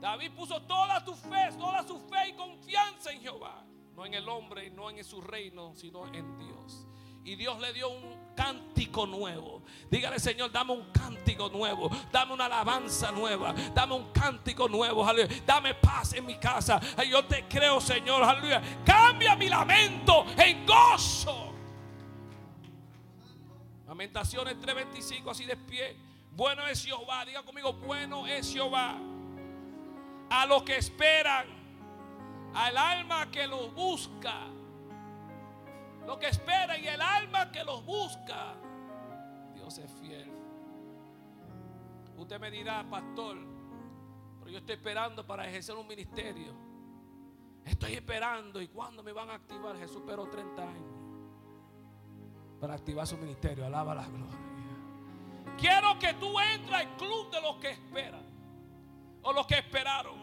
David 0.00 0.32
puso 0.32 0.62
toda 0.62 1.04
tu 1.04 1.14
fe, 1.14 1.50
toda 1.58 1.82
su 1.86 1.98
fe 1.98 2.28
y 2.30 2.32
confianza 2.34 3.12
en 3.12 3.20
Jehová. 3.20 3.64
No 3.94 4.04
en 4.04 4.14
el 4.14 4.28
hombre 4.28 4.70
no 4.70 4.90
en 4.90 5.02
su 5.02 5.20
reino, 5.20 5.74
sino 5.74 6.06
en 6.12 6.38
Dios. 6.38 6.86
Y 7.26 7.34
Dios 7.34 7.58
le 7.58 7.72
dio 7.72 7.88
un 7.88 8.34
cántico 8.36 9.04
nuevo. 9.04 9.60
Dígale, 9.90 10.20
Señor, 10.20 10.52
dame 10.52 10.74
un 10.74 10.92
cántico 10.92 11.48
nuevo. 11.48 11.90
Dame 12.12 12.32
una 12.32 12.44
alabanza 12.44 13.10
nueva. 13.10 13.52
Dame 13.74 13.94
un 13.94 14.12
cántico 14.12 14.68
nuevo. 14.68 15.04
Aleluya. 15.04 15.42
Dame 15.44 15.74
paz 15.74 16.12
en 16.12 16.24
mi 16.24 16.36
casa. 16.36 16.80
Yo 17.04 17.24
te 17.24 17.48
creo, 17.48 17.80
Señor. 17.80 18.22
Aleluya. 18.22 18.62
Cambia 18.84 19.34
mi 19.34 19.48
lamento 19.48 20.24
en 20.38 20.64
gozo. 20.64 21.52
Lamentaciones 23.88 24.56
3:25, 24.60 25.28
así 25.28 25.44
de 25.46 25.56
pie. 25.56 25.96
Bueno 26.30 26.64
es 26.68 26.84
Jehová. 26.84 27.24
Diga 27.24 27.42
conmigo, 27.42 27.72
bueno 27.72 28.24
es 28.24 28.52
Jehová. 28.52 28.96
A 30.30 30.46
los 30.46 30.62
que 30.62 30.76
esperan. 30.76 31.48
Al 32.54 32.76
alma 32.76 33.28
que 33.32 33.48
los 33.48 33.74
busca 33.74 34.46
lo 36.06 36.18
que 36.18 36.28
espera 36.28 36.78
y 36.78 36.86
el 36.86 37.00
alma 37.00 37.50
que 37.50 37.64
los 37.64 37.84
busca. 37.84 38.54
Dios 39.54 39.78
es 39.78 39.90
fiel. 40.00 40.30
Usted 42.16 42.40
me 42.40 42.50
dirá, 42.50 42.88
pastor, 42.88 43.36
pero 44.38 44.50
yo 44.50 44.58
estoy 44.58 44.76
esperando 44.76 45.26
para 45.26 45.46
ejercer 45.46 45.74
un 45.74 45.86
ministerio. 45.86 46.54
Estoy 47.64 47.94
esperando. 47.94 48.62
¿Y 48.62 48.68
cuándo 48.68 49.02
me 49.02 49.12
van 49.12 49.28
a 49.30 49.34
activar? 49.34 49.76
Jesús 49.76 49.96
esperó 49.96 50.28
30 50.28 50.62
años 50.62 50.96
para 52.60 52.74
activar 52.74 53.06
su 53.06 53.16
ministerio. 53.16 53.66
Alaba 53.66 53.94
la 53.94 54.06
gloria. 54.06 54.38
Quiero 55.58 55.98
que 55.98 56.14
tú 56.14 56.38
entres 56.38 56.74
al 56.74 56.96
club 56.96 57.30
de 57.30 57.40
los 57.40 57.56
que 57.56 57.70
esperan 57.70 58.24
o 59.22 59.32
los 59.32 59.46
que 59.46 59.58
esperaron. 59.58 60.14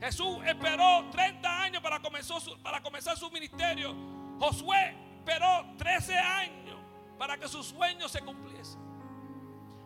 Jesús 0.00 0.38
esperó 0.46 1.10
30 1.10 1.62
años 1.62 1.82
para 1.82 2.00
comenzar 2.00 2.40
su, 2.40 2.58
para 2.62 2.82
comenzar 2.82 3.16
su 3.18 3.30
ministerio. 3.30 4.19
Josué 4.40 4.96
esperó 5.18 5.66
13 5.76 6.16
años 6.16 6.78
para 7.18 7.36
que 7.36 7.46
sus 7.46 7.66
sueños 7.66 8.10
se 8.10 8.22
cumpliesen. 8.22 8.80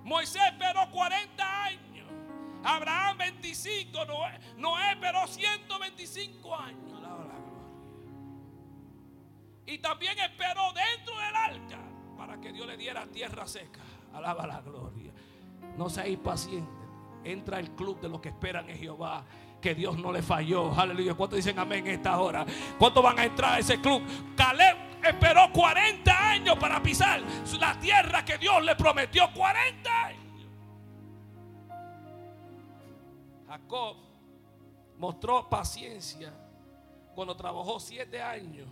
Moisés 0.05 0.42
esperó 0.46 0.88
40 0.92 1.64
años. 1.64 2.09
Abraham 2.62 3.18
25. 3.18 4.05
Noé, 4.05 4.38
Noé 4.57 4.92
esperó 4.92 5.26
125 5.26 6.55
años. 6.55 7.02
La 7.02 7.09
gloria. 7.09 7.34
Y 9.66 9.78
también 9.78 10.16
esperó 10.20 10.72
dentro 10.72 11.18
del 11.18 11.34
arca 11.34 11.80
para 12.16 12.40
que 12.40 12.52
Dios 12.52 12.68
le 12.68 12.76
diera 12.76 13.09
tierra 13.09 13.48
seca. 13.48 13.80
Alaba 14.12 14.46
la 14.46 14.61
gloria. 14.61 15.12
No 15.76 15.90
seáis 15.90 16.18
pacientes. 16.18 16.72
Entra 17.24 17.57
al 17.57 17.74
club 17.74 18.00
de 18.00 18.09
los 18.09 18.20
que 18.20 18.28
esperan 18.28 18.70
en 18.70 18.78
Jehová 18.78 19.24
que 19.64 19.74
Dios 19.74 19.96
no 19.96 20.12
le 20.12 20.20
falló. 20.20 20.78
Aleluya. 20.78 21.14
¿Cuántos 21.14 21.38
dicen 21.38 21.58
amén 21.58 21.86
en 21.86 21.94
esta 21.94 22.20
hora? 22.20 22.44
¿Cuántos 22.78 23.02
van 23.02 23.18
a 23.18 23.24
entrar 23.24 23.54
a 23.54 23.58
ese 23.60 23.80
club? 23.80 24.02
Caleb 24.36 24.76
esperó 25.02 25.50
40 25.54 26.30
años 26.30 26.58
para 26.58 26.82
pisar 26.82 27.22
la 27.58 27.80
tierra 27.80 28.22
que 28.26 28.36
Dios 28.36 28.62
le 28.62 28.76
prometió. 28.76 29.32
40 29.32 30.04
años. 30.04 30.48
Jacob 33.48 33.96
mostró 34.98 35.48
paciencia 35.48 36.30
cuando 37.14 37.34
trabajó 37.34 37.80
7 37.80 38.20
años 38.20 38.68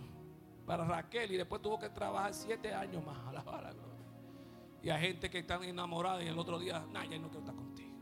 para 0.63 0.85
Raquel 0.85 1.31
y 1.31 1.37
después 1.37 1.59
tuvo 1.59 1.79
que 1.79 1.89
trabajar 1.89 2.35
7 2.35 2.71
años 2.71 3.03
más. 3.03 3.17
gloria. 3.31 3.73
Y 4.83 4.91
hay 4.91 5.01
gente 5.01 5.27
que 5.27 5.39
están 5.39 5.63
enamorada 5.63 6.23
y 6.23 6.27
el 6.27 6.37
otro 6.37 6.59
día, 6.59 6.85
nah, 6.91 7.03
ya 7.03 7.17
no 7.17 7.29
quiero 7.29 7.39
estar 7.39 7.55
contigo 7.55 7.93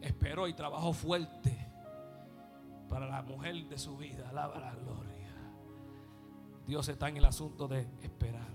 esperó 0.00 0.48
y 0.48 0.54
trabajó 0.54 0.92
fuerte 0.92 1.59
para 2.90 3.06
la 3.06 3.22
mujer 3.22 3.66
de 3.68 3.78
su 3.78 3.96
vida. 3.96 4.28
Alaba 4.28 4.58
la 4.58 4.74
gloria. 4.74 5.30
Dios 6.66 6.88
está 6.88 7.08
en 7.08 7.16
el 7.16 7.24
asunto 7.24 7.66
de 7.68 7.86
esperar. 8.02 8.50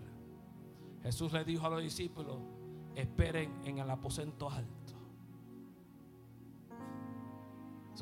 Jesús 1.01 1.31
le 1.31 1.43
dijo 1.43 1.65
a 1.65 1.69
los 1.69 1.81
discípulos, 1.81 2.37
esperen 2.95 3.61
en 3.65 3.79
el 3.79 3.89
aposento 3.89 4.49
alto. 4.49 4.85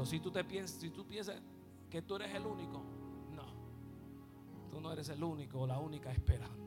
si 0.05 0.19
tú 0.19 0.31
te 0.31 0.43
piensas, 0.43 0.79
si 0.79 0.89
tú 0.89 1.05
piensas 1.05 1.39
que 1.89 2.01
tú 2.01 2.15
eres 2.15 2.33
el 2.33 2.45
único, 2.45 2.81
no. 3.31 3.45
Tú 4.71 4.81
no 4.81 4.91
eres 4.91 5.07
el 5.09 5.23
único 5.23 5.61
o 5.61 5.67
la 5.67 5.79
única 5.79 6.11
esperando. 6.11 6.63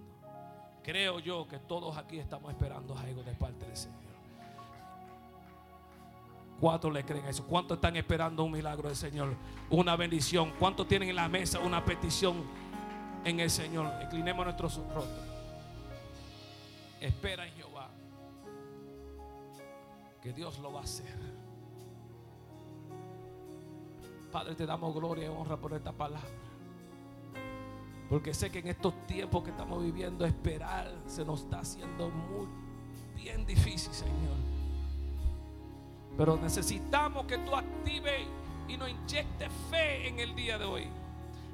Creo 0.82 1.18
yo 1.18 1.48
que 1.48 1.58
todos 1.58 1.98
aquí 1.98 2.18
estamos 2.18 2.52
esperando 2.52 2.96
algo 2.96 3.22
de 3.24 3.34
parte 3.34 3.66
del 3.66 3.76
Señor. 3.76 4.15
¿Cuántos 6.60 6.92
le 6.92 7.04
creen 7.04 7.26
eso? 7.26 7.44
¿Cuántos 7.46 7.76
están 7.76 7.96
esperando 7.96 8.44
un 8.44 8.52
milagro 8.52 8.88
del 8.88 8.96
Señor? 8.96 9.34
Una 9.68 9.94
bendición. 9.94 10.52
¿Cuántos 10.58 10.88
tienen 10.88 11.10
en 11.10 11.16
la 11.16 11.28
mesa 11.28 11.58
una 11.58 11.84
petición 11.84 12.36
en 13.24 13.40
el 13.40 13.50
Señor? 13.50 13.92
Inclinemos 14.02 14.44
nuestros 14.44 14.76
rostros. 14.76 15.06
Espera 17.00 17.46
en 17.46 17.54
Jehová. 17.54 17.90
Que 20.22 20.32
Dios 20.32 20.58
lo 20.60 20.72
va 20.72 20.80
a 20.80 20.84
hacer. 20.84 21.14
Padre, 24.32 24.54
te 24.54 24.64
damos 24.64 24.94
gloria 24.94 25.26
y 25.26 25.28
honra 25.28 25.58
por 25.58 25.74
esta 25.74 25.92
palabra. 25.92 26.28
Porque 28.08 28.32
sé 28.32 28.50
que 28.50 28.60
en 28.60 28.68
estos 28.68 29.06
tiempos 29.06 29.42
que 29.42 29.50
estamos 29.50 29.82
viviendo, 29.82 30.24
esperar 30.24 30.90
se 31.06 31.24
nos 31.24 31.42
está 31.42 31.60
haciendo 31.60 32.08
muy 32.08 32.46
bien 33.14 33.44
difícil, 33.44 33.92
Señor. 33.92 34.55
Pero 36.16 36.36
necesitamos 36.36 37.26
que 37.26 37.38
tú 37.38 37.54
actives 37.54 38.22
y 38.68 38.76
nos 38.76 38.88
inyectes 38.88 39.50
fe 39.70 40.08
en 40.08 40.18
el 40.18 40.34
día 40.34 40.58
de 40.58 40.64
hoy. 40.64 40.88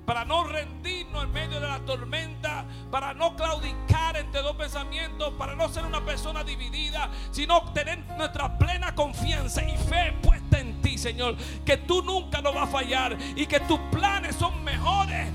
Para 0.06 0.24
no 0.24 0.44
rendirnos 0.44 1.24
en 1.24 1.32
medio 1.32 1.60
de 1.60 1.68
la 1.68 1.78
tormenta, 1.80 2.64
para 2.90 3.14
no 3.14 3.36
claudicar 3.36 4.16
entre 4.16 4.42
dos 4.42 4.56
pensamientos, 4.56 5.32
para 5.34 5.54
no 5.54 5.68
ser 5.68 5.84
una 5.84 6.04
persona 6.04 6.42
dividida, 6.42 7.08
sino 7.30 7.72
tener 7.72 8.00
nuestra 8.16 8.58
plena 8.58 8.94
confianza 8.94 9.62
y 9.62 9.76
fe 9.76 10.12
puesta 10.20 10.58
en 10.58 10.82
ti, 10.82 10.98
Señor. 10.98 11.36
Que 11.64 11.76
tú 11.76 12.02
nunca 12.02 12.40
nos 12.40 12.54
vas 12.54 12.68
a 12.68 12.72
fallar 12.72 13.16
y 13.36 13.46
que 13.46 13.60
tus 13.60 13.78
planes 13.92 14.34
son 14.34 14.61
mejores 14.82 15.32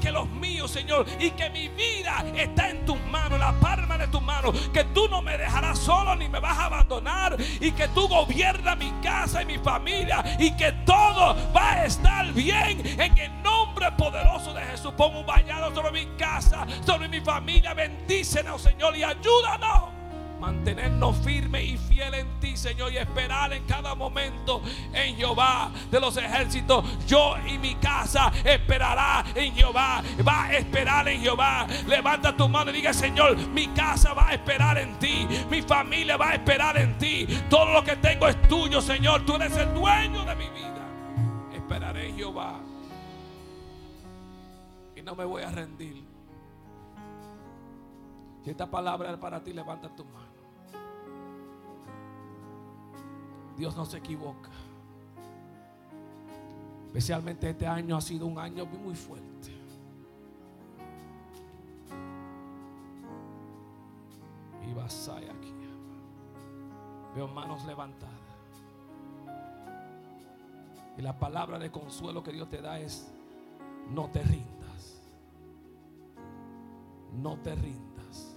que 0.00 0.10
los 0.10 0.28
míos, 0.28 0.70
Señor. 0.70 1.06
Y 1.18 1.30
que 1.30 1.50
mi 1.50 1.68
vida 1.68 2.24
está 2.36 2.70
en 2.70 2.84
tus 2.84 3.00
manos, 3.06 3.38
la 3.38 3.52
palma 3.60 3.98
de 3.98 4.08
tus 4.08 4.22
manos. 4.22 4.56
Que 4.72 4.84
tú 4.84 5.08
no 5.08 5.22
me 5.22 5.36
dejarás 5.36 5.78
solo 5.78 6.14
ni 6.16 6.28
me 6.28 6.40
vas 6.40 6.58
a 6.58 6.66
abandonar. 6.66 7.36
Y 7.60 7.72
que 7.72 7.88
tú 7.88 8.08
gobiernas 8.08 8.76
mi 8.76 8.90
casa 9.02 9.42
y 9.42 9.46
mi 9.46 9.58
familia. 9.58 10.24
Y 10.38 10.52
que 10.56 10.72
todo 10.84 11.36
va 11.54 11.72
a 11.72 11.84
estar 11.84 12.32
bien 12.32 12.80
en 13.00 13.18
el 13.18 13.42
nombre 13.42 13.90
poderoso 13.92 14.52
de 14.54 14.62
Jesús. 14.64 14.92
Pongo 14.96 15.20
un 15.20 15.26
bañado 15.26 15.74
sobre 15.74 15.92
mi 15.92 16.16
casa, 16.16 16.66
sobre 16.84 17.08
mi 17.08 17.20
familia. 17.20 17.74
Bendícenos, 17.74 18.62
Señor, 18.62 18.96
y 18.96 19.02
ayúdanos 19.02 19.95
mantenernos 20.46 21.16
firmes 21.24 21.64
y 21.64 21.76
fieles 21.76 22.20
en 22.20 22.38
ti, 22.38 22.56
Señor, 22.56 22.92
y 22.92 22.98
esperar 22.98 23.52
en 23.52 23.64
cada 23.64 23.96
momento 23.96 24.62
en 24.92 25.16
Jehová 25.16 25.72
de 25.90 25.98
los 25.98 26.16
ejércitos. 26.16 26.84
Yo 27.04 27.34
y 27.48 27.58
mi 27.58 27.74
casa 27.74 28.32
esperará 28.44 29.24
en 29.34 29.52
Jehová, 29.54 30.04
va 30.26 30.44
a 30.44 30.52
esperar 30.52 31.08
en 31.08 31.20
Jehová. 31.20 31.66
Levanta 31.88 32.36
tu 32.36 32.48
mano 32.48 32.70
y 32.70 32.74
diga, 32.74 32.94
Señor, 32.94 33.36
mi 33.48 33.66
casa 33.68 34.14
va 34.14 34.28
a 34.28 34.34
esperar 34.34 34.78
en 34.78 34.96
ti, 35.00 35.26
mi 35.50 35.62
familia 35.62 36.16
va 36.16 36.30
a 36.30 36.34
esperar 36.34 36.76
en 36.76 36.96
ti. 36.96 37.26
Todo 37.50 37.72
lo 37.72 37.82
que 37.82 37.96
tengo 37.96 38.28
es 38.28 38.40
tuyo, 38.42 38.80
Señor. 38.80 39.26
Tú 39.26 39.34
eres 39.34 39.56
el 39.56 39.74
dueño 39.74 40.24
de 40.24 40.36
mi 40.36 40.48
vida. 40.50 40.86
Esperaré 41.52 42.10
en 42.10 42.16
Jehová 42.18 42.60
y 44.94 45.02
no 45.02 45.16
me 45.16 45.24
voy 45.24 45.42
a 45.42 45.50
rendir. 45.50 46.04
Si 48.44 48.50
esta 48.50 48.70
palabra 48.70 49.10
es 49.10 49.18
para 49.18 49.42
ti, 49.42 49.52
levanta 49.52 49.88
tu 49.88 50.04
mano. 50.04 50.25
Dios 53.56 53.76
no 53.76 53.84
se 53.84 53.98
equivoca. 53.98 54.50
Especialmente 56.86 57.50
este 57.50 57.66
año 57.66 57.96
ha 57.96 58.00
sido 58.00 58.26
un 58.26 58.38
año 58.38 58.66
muy 58.66 58.94
fuerte. 58.94 59.52
Y 64.68 64.74
vas 64.74 65.08
aquí. 65.08 65.52
Veo 67.14 67.28
manos 67.28 67.64
levantadas. 67.64 68.14
Y 70.98 71.02
la 71.02 71.18
palabra 71.18 71.58
de 71.58 71.70
consuelo 71.70 72.22
que 72.22 72.32
Dios 72.32 72.48
te 72.48 72.60
da 72.60 72.78
es, 72.78 73.10
no 73.90 74.08
te 74.10 74.22
rindas. 74.22 75.02
No 77.12 77.38
te 77.38 77.54
rindas. 77.54 78.36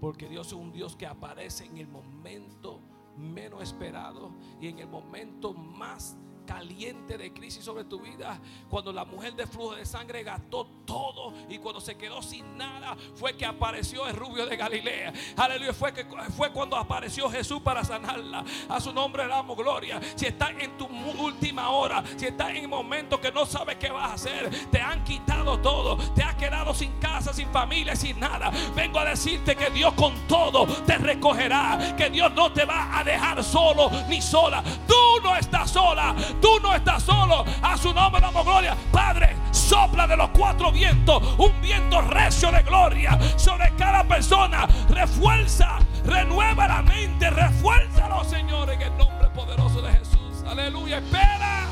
Porque 0.00 0.28
Dios 0.28 0.48
es 0.48 0.52
un 0.52 0.72
Dios 0.72 0.96
que 0.96 1.06
aparece 1.06 1.66
en 1.66 1.78
el 1.78 1.88
momento 1.88 2.80
menos 3.16 3.62
esperado 3.62 4.34
y 4.60 4.68
en 4.68 4.78
el 4.78 4.88
momento 4.88 5.54
más 5.54 6.16
caliente 6.44 7.16
de 7.16 7.32
crisis 7.32 7.64
sobre 7.64 7.84
tu 7.84 8.00
vida. 8.00 8.40
Cuando 8.68 8.92
la 8.92 9.04
mujer 9.04 9.34
de 9.34 9.46
flujo 9.46 9.74
de 9.74 9.86
sangre 9.86 10.22
gastó 10.22 10.66
todo 10.84 11.32
y 11.48 11.58
cuando 11.58 11.80
se 11.80 11.96
quedó 11.96 12.22
sin 12.22 12.56
nada, 12.58 12.96
fue 13.14 13.36
que 13.36 13.46
apareció 13.46 14.06
el 14.06 14.16
rubio 14.16 14.46
de 14.46 14.56
Galilea. 14.56 15.12
Aleluya, 15.36 15.72
fue, 15.72 15.92
que, 15.92 16.04
fue 16.36 16.50
cuando 16.52 16.76
apareció 16.76 17.30
Jesús 17.30 17.60
para 17.62 17.84
sanarla. 17.84 18.44
A 18.68 18.80
su 18.80 18.92
nombre 18.92 19.26
damos 19.26 19.56
gloria. 19.56 20.00
Si 20.16 20.26
estás 20.26 20.50
en 20.58 20.76
tu 20.76 20.86
última 20.86 21.70
hora, 21.70 22.02
si 22.16 22.26
estás 22.26 22.50
en 22.50 22.64
momento 22.68 23.20
que 23.20 23.30
no 23.30 23.46
sabes 23.46 23.76
qué 23.76 23.90
vas 23.90 24.10
a 24.10 24.14
hacer, 24.14 24.50
te 24.70 24.80
han 24.80 25.04
quitado 25.04 25.58
todo, 25.60 25.96
te 26.14 26.22
has 26.22 26.34
quedado 26.34 26.74
sin 26.74 26.92
casa, 26.98 27.32
sin 27.32 27.48
familia, 27.50 27.94
sin 27.94 28.18
nada. 28.18 28.50
Vengo 28.74 28.98
a 28.98 29.04
decirte 29.04 29.54
que 29.56 29.70
Dios 29.70 29.94
con 29.94 30.14
todo 30.26 30.66
te 30.84 30.98
recogerá, 30.98 31.94
que 31.96 32.10
Dios 32.10 32.32
no 32.32 32.52
te 32.52 32.64
va 32.64 32.98
a 32.98 33.04
dejar 33.04 33.42
solo 33.42 33.90
ni 34.08 34.20
sola. 34.20 34.62
Tú 34.86 35.22
no 35.22 35.36
estás 35.36 35.70
sola, 35.70 36.14
tú 36.40 36.60
no 36.62 36.74
estás 36.74 37.02
solo. 37.02 37.44
A 37.62 37.76
su 37.76 37.92
nombre 37.92 38.20
damos 38.20 38.44
gloria. 38.44 38.76
Padre, 38.92 39.36
sopla 39.50 40.06
de 40.06 40.16
los 40.16 40.30
cuatro 40.30 40.70
vientos 40.72 41.22
un 41.38 41.60
viento 41.60 42.00
recio 42.02 42.50
de 42.50 42.62
gloria 42.62 43.18
sobre 43.36 43.70
cada 43.76 44.04
persona. 44.04 44.66
Refuerza, 44.88 45.78
renueva 46.04 46.68
la 46.68 46.82
mente, 46.82 47.30
refuérzalo, 47.30 48.24
Señor, 48.24 48.70
en 48.70 48.82
el 48.82 48.96
nombre 48.96 49.28
poderoso 49.28 49.80
de 49.82 49.92
Jesús. 49.92 50.44
Aleluya. 50.46 50.98
Espera, 50.98 51.66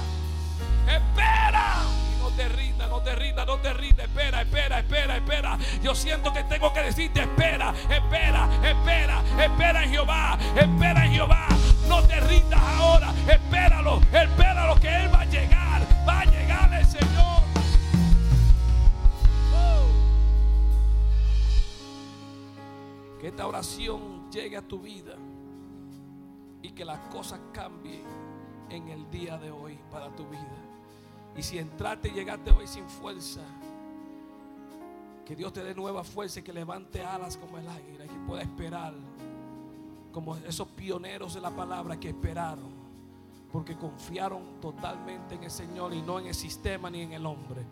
espera. 0.86 1.82
No 2.20 2.28
te 2.30 2.48
rinda, 2.48 2.86
no 2.86 3.00
te 3.00 3.14
rinda, 3.14 3.44
no 3.44 3.56
te 3.58 3.72
rinda. 3.74 4.04
Espera, 4.04 4.42
espera, 4.42 4.78
espera, 4.78 5.16
espera. 5.16 5.58
Yo 5.82 5.94
siento 5.94 6.32
que 6.32 6.44
tengo 6.44 6.72
que 6.72 6.80
decirte: 6.80 7.20
espera, 7.20 7.74
espera, 7.90 8.48
espera, 8.64 9.22
espera 9.38 9.84
en 9.84 9.90
Jehová, 9.90 10.38
espera 10.56 11.04
en 11.04 11.12
Jehová. 11.12 11.46
No 11.88 12.02
te 12.02 12.20
rindas 12.20 12.60
ahora, 12.60 13.12
espéralo, 13.28 14.00
espéralo 14.12 14.51
que 14.81 14.89
Él 14.89 15.12
va 15.12 15.20
a 15.20 15.25
llegar, 15.25 15.83
va 16.09 16.20
a 16.20 16.25
llegar 16.25 16.73
el 16.75 16.87
Señor. 16.87 17.43
Que 23.20 23.29
esta 23.29 23.47
oración 23.47 24.31
llegue 24.31 24.57
a 24.57 24.62
tu 24.62 24.81
vida 24.81 25.16
y 26.62 26.70
que 26.70 26.85
las 26.85 26.99
cosas 27.11 27.41
cambien 27.53 28.03
en 28.70 28.89
el 28.89 29.11
día 29.11 29.39
de 29.39 29.51
hoy 29.51 29.79
para 29.91 30.09
tu 30.16 30.27
vida. 30.29 30.62
Y 31.37 31.43
si 31.43 31.59
entraste 31.59 32.09
y 32.09 32.12
llegaste 32.12 32.51
hoy 32.51 32.66
sin 32.66 32.89
fuerza, 32.89 33.43
que 35.25 35.37
Dios 35.37 35.53
te 35.53 35.62
dé 35.62 35.75
nueva 35.75 36.03
fuerza 36.05 36.41
y 36.41 36.43
que 36.43 36.53
levante 36.53 37.03
alas 37.03 37.37
como 37.37 37.59
el 37.59 37.68
águila 37.68 38.05
y 38.05 38.09
que 38.09 38.27
pueda 38.27 38.43
esperar 38.43 38.93
como 40.12 40.37
esos 40.37 40.68
pioneros 40.68 41.35
de 41.35 41.41
la 41.41 41.51
palabra 41.51 41.99
que 41.99 42.09
esperaron 42.09 42.72
porque 43.53 43.76
confiaron 43.76 44.61
totalmente 44.61 45.34
en 45.34 45.44
el 45.44 45.50
Señor 45.50 45.92
y 45.92 46.03
no 46.03 46.18
en 46.18 46.28
el 46.28 46.34
sistema 46.34 46.90
ni 46.90 47.03
en 47.03 47.12
el 47.12 47.26
hombre. 47.26 47.62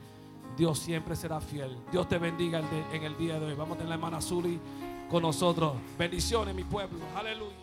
Dios 0.56 0.78
siempre 0.78 1.16
será 1.16 1.40
fiel. 1.40 1.78
Dios 1.90 2.08
te 2.08 2.18
bendiga 2.18 2.60
en 2.92 3.02
el 3.02 3.16
día 3.16 3.40
de 3.40 3.46
hoy. 3.46 3.54
Vamos 3.54 3.76
a 3.76 3.78
tener 3.78 3.88
la 3.88 3.94
hermana 3.94 4.20
Zuli 4.20 4.60
con 5.08 5.22
nosotros. 5.22 5.74
Bendiciones, 5.98 6.54
mi 6.54 6.64
pueblo. 6.64 6.98
Aleluya. 7.16 7.59